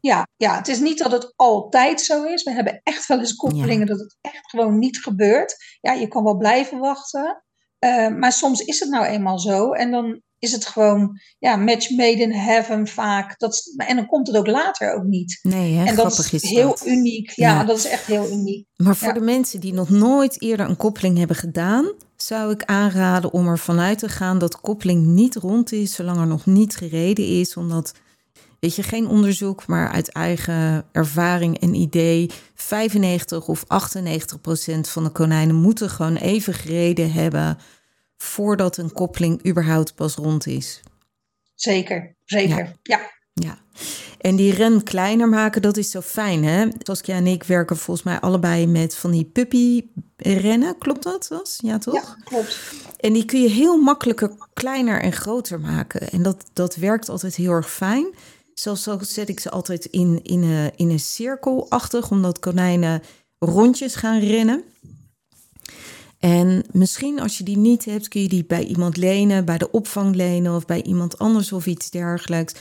[0.00, 2.42] Ja, ja, het is niet dat het altijd zo is.
[2.42, 5.56] We hebben echt wel eens koppelingen dat het echt gewoon niet gebeurt.
[5.80, 7.42] Ja, je kan wel blijven wachten.
[7.78, 9.72] eh, maar soms is het nou eenmaal zo.
[9.72, 13.38] En dan is het gewoon, ja, match made in heaven vaak.
[13.38, 15.38] Dat, en dan komt het ook later ook niet.
[15.42, 15.84] Nee, hè?
[15.84, 16.86] en dat grappig is is heel dat.
[16.86, 17.30] uniek.
[17.30, 17.64] Ja, Ja.
[17.64, 18.66] dat is echt heel uniek.
[18.76, 19.14] Maar voor Ja.
[19.14, 23.78] de mensen die nog nooit eerder een koppeling hebben gedaan, zou ik aanraden om ervan
[23.80, 27.56] uit te gaan dat koppeling niet rond is zolang er nog niet gereden is.
[27.56, 27.92] Omdat,
[28.58, 35.04] weet je, geen onderzoek, maar uit eigen ervaring en idee, 95 of 98 procent van
[35.04, 37.58] de konijnen moeten gewoon even gereden hebben
[38.16, 40.80] voordat een koppeling überhaupt pas rond is.
[41.54, 42.76] Zeker, zeker.
[42.82, 43.16] Ja.
[43.32, 43.58] Ja,
[44.18, 46.66] en die ren kleiner maken, dat is zo fijn, hè?
[46.78, 50.78] Saskia en ik werken volgens mij allebei met van die puppy-rennen.
[50.78, 51.58] Klopt dat, Sas?
[51.62, 51.94] Ja, toch?
[51.94, 52.60] ja, klopt.
[52.96, 56.10] En die kun je heel makkelijker kleiner en groter maken.
[56.10, 58.14] En dat, dat werkt altijd heel erg fijn.
[58.58, 63.02] Zelfs zo zet ik ze altijd in, in, een, in een cirkelachtig, omdat konijnen
[63.38, 64.64] rondjes gaan rennen.
[66.18, 69.70] En misschien als je die niet hebt, kun je die bij iemand lenen, bij de
[69.70, 72.54] opvang lenen of bij iemand anders of iets dergelijks.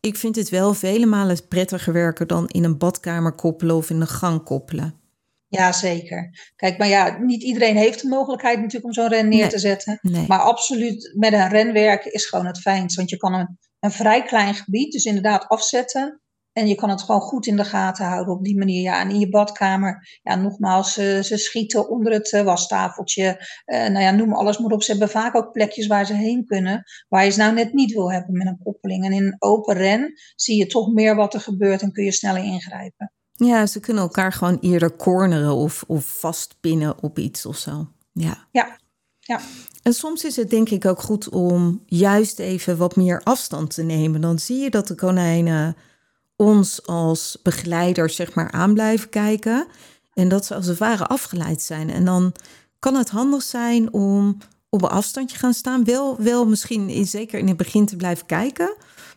[0.00, 4.00] Ik vind het wel vele malen prettiger werken dan in een badkamer koppelen of in
[4.00, 4.94] een gang koppelen.
[5.48, 6.52] Ja, zeker.
[6.56, 9.48] Kijk, maar ja, niet iedereen heeft de mogelijkheid natuurlijk om zo'n ren neer Nee.
[9.48, 9.98] te zetten.
[10.02, 10.24] Nee.
[10.28, 12.96] Maar absoluut met een ren werken is gewoon het fijnst.
[12.96, 16.20] Want je kan een, een vrij klein gebied dus inderdaad afzetten.
[16.52, 18.82] En je kan het gewoon goed in de gaten houden op die manier.
[18.82, 23.46] Ja, en in je badkamer, ja, nogmaals, ze, ze schieten onder het eh, wastafeltje.
[23.64, 24.82] Eh, nou ja, noem alles maar op.
[24.82, 26.84] Ze hebben vaak ook plekjes waar ze heen kunnen.
[27.08, 29.04] Waar je ze nou net niet wil hebben met een koppeling.
[29.04, 32.12] En in een open ren zie je toch meer wat er gebeurt en kun je
[32.12, 33.12] sneller ingrijpen.
[33.32, 37.88] Ja, ze kunnen elkaar gewoon eerder corneren of, of vastpinnen op iets of zo.
[38.12, 38.48] Ja.
[38.50, 38.76] Ja,
[39.20, 39.40] ja.
[39.82, 43.82] En soms is het denk ik ook goed om juist even wat meer afstand te
[43.82, 44.20] nemen.
[44.20, 45.76] Dan zie je dat de konijnen
[46.36, 49.66] ons als begeleiders zeg maar aan blijven kijken.
[50.14, 51.90] En dat ze als het ware afgeleid zijn.
[51.90, 52.32] En dan
[52.78, 55.84] kan het handig zijn om op een afstandje gaan staan.
[55.84, 58.74] Wel, wel misschien in- zeker in het begin te blijven kijken.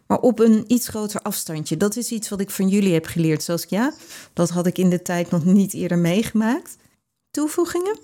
[0.07, 1.77] Maar op een iets groter afstandje.
[1.77, 3.43] Dat is iets wat ik van jullie heb geleerd.
[3.43, 3.93] Zoals ja,
[4.33, 6.75] dat had ik in de tijd nog niet eerder meegemaakt.
[7.31, 7.97] Toevoegingen?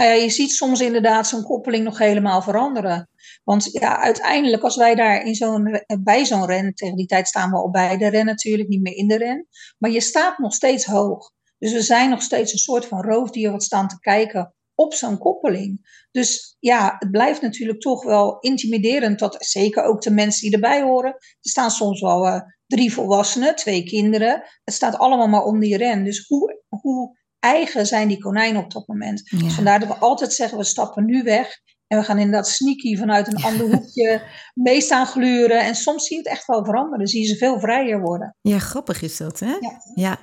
[0.00, 3.08] Nou ja, je ziet soms inderdaad zo'n koppeling nog helemaal veranderen.
[3.44, 7.50] Want ja, uiteindelijk als wij daar in zo'n, bij zo'n ren, tegen die tijd staan
[7.50, 9.46] we al bij de ren natuurlijk, niet meer in de ren.
[9.78, 11.32] Maar je staat nog steeds hoog.
[11.58, 15.18] Dus we zijn nog steeds een soort van roofdier wat staan te kijken op zo'n
[15.18, 16.04] koppeling.
[16.10, 19.18] Dus ja, het blijft natuurlijk toch wel intimiderend.
[19.18, 21.12] Dat zeker ook de mensen die erbij horen.
[21.12, 24.42] Er staan soms wel eh, drie volwassenen, twee kinderen.
[24.64, 26.04] Het staat allemaal maar om die ren.
[26.04, 29.22] Dus hoe, hoe eigen zijn die konijnen op dat moment?
[29.24, 29.38] Ja.
[29.38, 31.58] Dus vandaar dat we altijd zeggen, we stappen nu weg.
[31.86, 34.22] En we gaan inderdaad sneaky vanuit een ander hoekje
[34.54, 35.64] mee staan gluren.
[35.64, 37.06] En soms zie je het echt wel veranderen.
[37.06, 38.36] Zie je ze veel vrijer worden.
[38.40, 39.56] Ja, grappig is dat, hè?
[39.60, 39.82] Ja.
[39.94, 40.18] ja.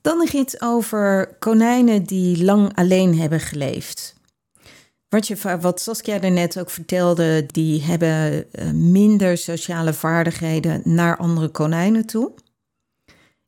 [0.00, 4.14] Dan nog iets over konijnen die lang alleen hebben geleefd.
[5.08, 11.16] Wat, je, wat Saskia er net ook vertelde, die hebben eh, minder sociale vaardigheden naar
[11.16, 12.32] andere konijnen toe.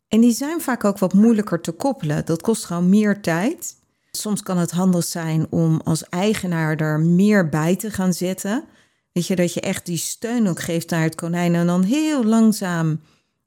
[0.09, 2.25] En die zijn vaak ook wat moeilijker te koppelen.
[2.25, 3.77] Dat kost gewoon meer tijd.
[4.11, 8.65] Soms kan het handig zijn om als eigenaar er meer bij te gaan zetten.
[9.13, 12.25] Weet je, dat je echt die steun ook geeft naar het konijn en dan heel
[12.25, 13.01] langzaam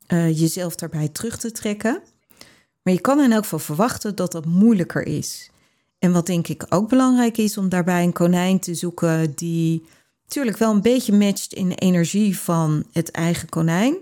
[0.08, 2.02] eh, jezelf daarbij terug te trekken.
[2.84, 5.52] Maar je kan in elk geval verwachten dat dat moeilijker is.
[6.00, 9.86] En wat denk ik ook belangrijk is om daarbij een konijn te zoeken die
[10.24, 13.96] natuurlijk wel een beetje matcht in de energie van het eigen konijn.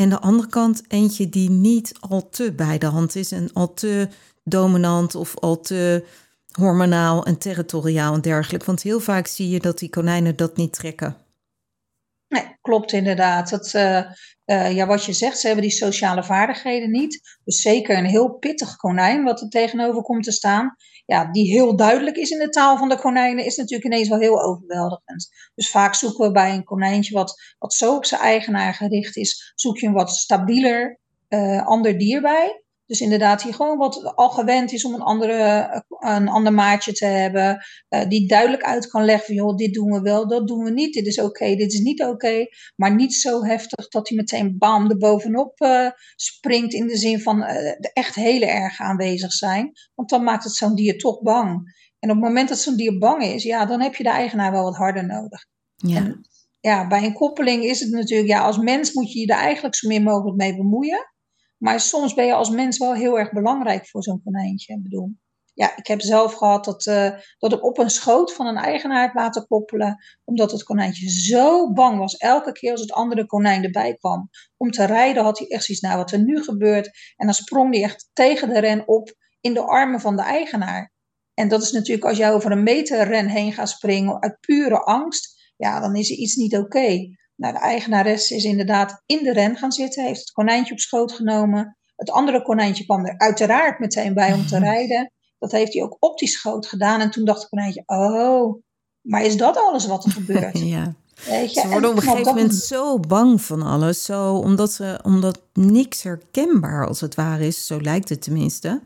[0.00, 3.74] En de andere kant eentje die niet al te bij de hand is en al
[3.74, 4.08] te
[4.44, 6.04] dominant of al te
[6.52, 8.66] hormonaal en territoriaal en dergelijke.
[8.66, 11.16] Want heel vaak zie je dat die konijnen dat niet trekken.
[12.30, 13.50] Nee, klopt inderdaad.
[13.50, 17.38] Dat, uh, ja, wat je zegt, ze hebben die sociale vaardigheden niet.
[17.44, 20.76] Dus zeker een heel pittig konijn wat er tegenover komt te staan.
[21.06, 24.18] Ja, die heel duidelijk is in de taal van de konijnen, is natuurlijk ineens wel
[24.18, 25.28] heel overweldigend.
[25.54, 29.52] Dus vaak zoeken we bij een konijntje wat, wat zo op zijn eigenaar gericht is,
[29.54, 32.59] zoek je een wat stabieler uh, ander dier bij.
[32.90, 37.04] Dus inderdaad, die gewoon wat al gewend is om een, andere, een ander maatje te
[37.04, 37.64] hebben.
[37.88, 40.70] Uh, die duidelijk uit kan leggen van, joh, dit doen we wel, dat doen we
[40.70, 40.94] niet.
[40.94, 42.46] Dit is oké, dit is niet oké.
[42.76, 46.72] maar niet zo heftig dat hij meteen bam er bovenop uh, springt.
[46.72, 49.72] In de zin van uh, echt hele erg aanwezig zijn.
[49.94, 51.50] Want dan maakt het zo'n dier toch bang.
[51.98, 54.52] En op het moment dat zo'n dier bang is, ja, dan heb je de eigenaar
[54.52, 55.46] wel wat harder nodig.
[55.74, 55.96] Ja.
[55.96, 56.28] En,
[56.60, 59.74] ja, bij een koppeling is het natuurlijk, ja, als mens moet je je er eigenlijk
[59.74, 61.08] zo min mogelijk mee bemoeien.
[61.62, 64.74] Maar soms ben je als mens wel heel erg belangrijk voor zo'n konijntje.
[64.74, 65.10] Ik bedoel,
[65.54, 69.02] ja, ik heb zelf gehad dat, uh, dat ik op een schoot van een eigenaar
[69.02, 69.96] heb laten koppelen.
[70.24, 72.16] Omdat het konijntje zo bang was.
[72.16, 75.84] Elke keer als het andere konijn erbij kwam om te rijden, had hij echt zoiets,
[75.84, 76.86] nou wat er nu gebeurt.
[77.16, 80.92] En dan sprong hij echt tegen de ren op in de armen van de eigenaar.
[81.34, 84.78] En dat is natuurlijk als jij over een meter ren heen gaat springen uit pure
[84.78, 85.52] angst.
[85.56, 87.18] Ja, dan is er iets niet oké.
[87.40, 91.12] Nou, de eigenares is inderdaad in de ren gaan zitten, heeft het konijntje op schoot
[91.12, 91.76] genomen.
[91.96, 95.12] Het andere konijntje kwam er uiteraard meteen bij om te rijden.
[95.38, 97.00] Dat heeft hij ook op die schoot gedaan.
[97.00, 98.62] En toen dacht het konijntje, oh,
[99.00, 100.58] maar is dat alles wat er gebeurt?
[100.76, 100.94] ja.
[101.26, 101.60] Weet je?
[101.60, 104.04] Ze worden op een gegeven moment zo bang van alles.
[104.04, 107.66] Zo, omdat, ze, omdat niks herkenbaar als het ware is.
[107.66, 108.80] Zo lijkt het tenminste.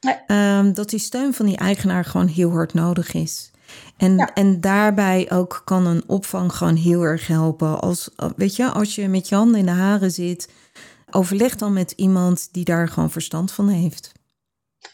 [0.00, 0.56] Nee.
[0.58, 3.51] Um, dat die steun van die eigenaar gewoon heel hard nodig is.
[3.96, 7.80] En, en daarbij ook kan een opvang gewoon heel erg helpen.
[7.80, 10.48] Als, weet je, als je met je handen in de haren zit,
[11.10, 14.12] overleg dan met iemand die daar gewoon verstand van heeft.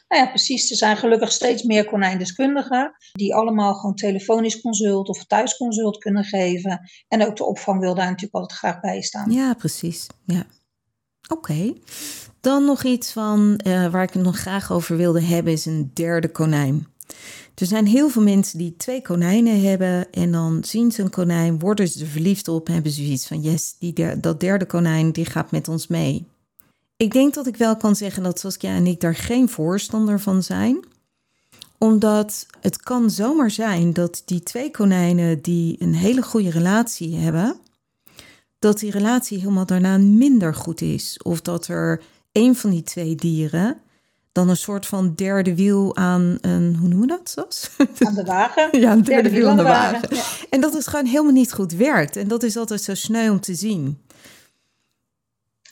[0.09, 0.71] Nou ja, precies.
[0.71, 6.81] Er zijn gelukkig steeds meer konijndeskundigen die allemaal gewoon telefonisch consult of thuisconsult kunnen geven.
[7.09, 9.31] En ook de opvang wil daar natuurlijk altijd graag bij staan.
[9.31, 10.07] Ja, precies.
[10.25, 10.47] Ja.
[11.29, 11.73] Oké.
[12.41, 15.91] Dan nog iets van uh, waar ik het nog graag over wilde hebben, is een
[15.95, 16.87] derde konijn.
[17.59, 21.59] Er zijn heel veel mensen die twee konijnen hebben en dan zien ze een konijn,
[21.59, 25.25] worden ze er verliefd op, hebben ze iets van yes, die dat derde konijn die
[25.25, 26.27] gaat met ons mee.
[26.97, 30.43] Ik denk dat ik wel kan zeggen dat Saskia en ik daar geen voorstander van
[30.43, 30.85] zijn.
[31.79, 37.57] Omdat het kan zomaar zijn dat die twee konijnen die een hele goede relatie hebben,
[38.59, 41.21] dat die relatie helemaal daarna minder goed is.
[41.23, 42.03] Of dat er
[42.33, 43.81] een van die twee dieren
[44.33, 47.31] dan een soort van derde wiel aan een, hoe noemen we dat?
[47.31, 47.71] Zoals?
[47.99, 48.69] Aan de wagen.
[48.81, 50.09] ja, een derde, wiel aan de wagen.
[50.51, 52.17] En dat het gewoon helemaal niet goed werkt.
[52.17, 54.07] En dat is altijd zo sneu om te zien.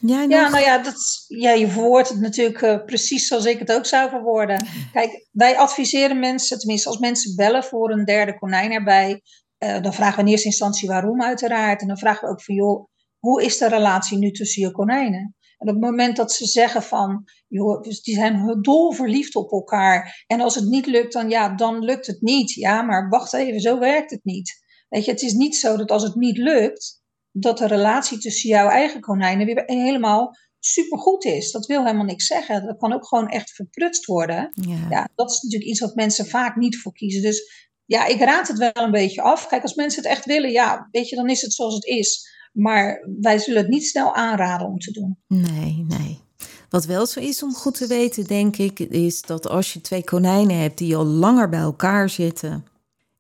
[0.01, 3.73] Ja, ja, nou ja, dat, ja, je verwoordt het natuurlijk uh, precies zoals ik het
[3.73, 4.67] ook zou verwoorden.
[4.93, 9.23] Kijk, wij adviseren mensen, tenminste als mensen bellen voor een derde konijn erbij,
[9.59, 11.81] uh, dan vragen we in eerste instantie waarom uiteraard.
[11.81, 12.89] En dan vragen we ook van, joh,
[13.19, 15.35] hoe is de relatie nu tussen je konijnen?
[15.59, 19.53] En op het moment dat ze zeggen van, joh, dus die zijn dol verliefd op
[19.53, 20.25] elkaar.
[20.27, 22.53] En als het niet lukt, dan ja, dan lukt het niet.
[22.53, 24.65] Ja, maar wacht even, zo werkt het niet.
[24.89, 28.49] Weet je, het is niet zo dat als het niet lukt, dat de relatie tussen
[28.49, 31.51] jouw eigen konijnen weer helemaal supergoed is.
[31.51, 32.67] Dat wil helemaal niks zeggen.
[32.67, 34.51] Dat kan ook gewoon echt verprutst worden.
[34.53, 34.87] Ja.
[34.91, 37.23] ja, dat is natuurlijk iets wat mensen vaak niet voor kiezen.
[37.23, 39.47] Dus ja, ik raad het wel een beetje af.
[39.47, 42.35] Kijk, als mensen het echt willen, ja, weet je, dan is het zoals het is.
[42.57, 45.19] Maar wij zullen het niet snel aanraden om te doen.
[45.27, 46.21] Nee, nee.
[46.69, 50.05] Wat wel zo is om goed te weten, denk ik, is dat als je twee
[50.05, 52.67] konijnen hebt die al langer bij elkaar zitten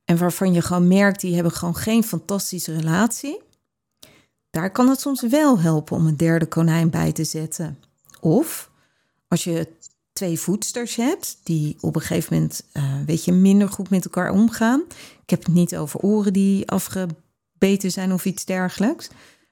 [0.04, 3.40] en waarvan je gewoon merkt die hebben gewoon geen fantastische relatie,
[4.50, 7.78] daar kan het soms wel helpen om een derde konijn bij te zetten.
[8.20, 8.70] Of
[9.28, 9.68] als je
[10.12, 14.30] twee voedsters hebt die op een gegeven moment uh, weet je, minder goed met elkaar
[14.30, 14.82] omgaan.
[15.22, 17.06] Ik heb het niet over oren die afge
[17.58, 19.08] beter zijn of iets dergelijks.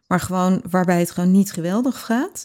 [0.06, 2.44] Maar gewoon waarbij het gewoon niet geweldig gaat.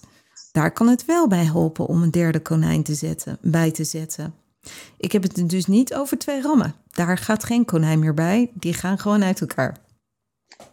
[0.51, 4.33] Daar kan het wel bij helpen om een derde konijn te zetten, bij te zetten.
[4.97, 6.75] Ik heb het dus niet over twee rammen.
[6.91, 8.51] Daar gaat geen konijn meer bij.
[8.53, 9.77] Die gaan gewoon uit elkaar.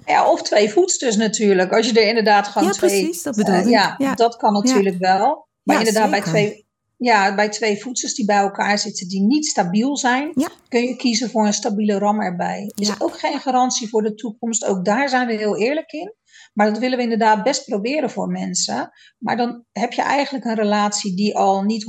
[0.07, 1.73] Ja, of twee voedsters natuurlijk.
[1.73, 2.91] Als je er inderdaad gewoon ja, twee...
[2.91, 3.69] precies, dat bedoel ik.
[3.69, 5.49] ja, ja, dat kan natuurlijk wel.
[5.63, 6.66] Maar inderdaad, bij twee,
[6.97, 10.33] ja, bij twee voedsels die bij elkaar zitten die niet stabiel zijn,
[10.69, 12.73] kun je kiezen voor een stabiele ram erbij.
[12.75, 14.65] Is ook geen garantie voor de toekomst.
[14.65, 16.15] Ook daar zijn we heel eerlijk in.
[16.53, 18.91] Maar dat willen we inderdaad best proberen voor mensen.
[19.19, 21.85] Maar dan heb je eigenlijk een relatie die al niet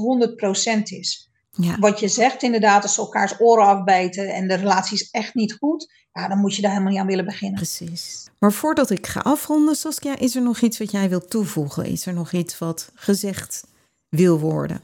[0.79, 1.31] 100% is.
[1.51, 1.77] Ja.
[1.79, 5.53] Wat je zegt inderdaad, als ze elkaars oren afbijten en de relatie is echt niet
[5.53, 7.55] goed, ja, dan moet je daar helemaal niet aan willen beginnen.
[7.55, 8.27] Precies.
[8.39, 11.85] Maar voordat ik ga afronden, Saskia, is er nog iets wat jij wilt toevoegen?
[11.85, 13.67] Is er nog iets wat gezegd
[14.09, 14.81] wil worden?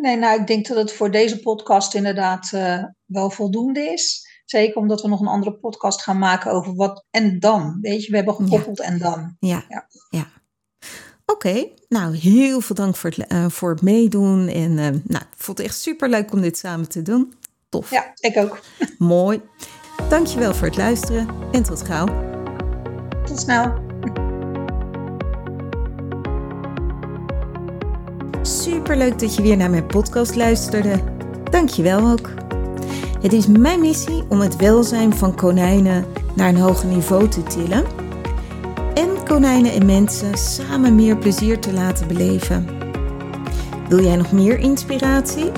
[0.00, 4.24] Nee, nou, ik denk dat het voor deze podcast inderdaad uh, wel voldoende is.
[4.44, 7.78] Zeker omdat we nog een andere podcast gaan maken over wat en dan.
[7.80, 9.36] Weet je, we hebben gekoppeld en dan.
[9.38, 9.86] Ja, ja.
[10.08, 10.26] ja.
[11.26, 14.48] Oké, nou heel veel dank voor het, uh, voor het meedoen.
[14.48, 17.34] En uh, nou, ik vond het echt super leuk om dit samen te doen.
[17.68, 17.90] Tof.
[17.90, 18.60] Ja, ik ook.
[18.98, 19.40] Mooi.
[20.08, 22.06] Dankjewel voor het luisteren en tot gauw.
[23.24, 23.85] Tot snel.
[28.86, 31.00] Super leuk dat je weer naar mijn podcast luisterde.
[31.50, 32.30] Dankjewel ook.
[33.20, 37.84] Het is mijn missie om het welzijn van konijnen naar een hoger niveau te tillen
[38.94, 42.66] en konijnen en mensen samen meer plezier te laten beleven.
[43.88, 45.50] Wil jij nog meer inspiratie?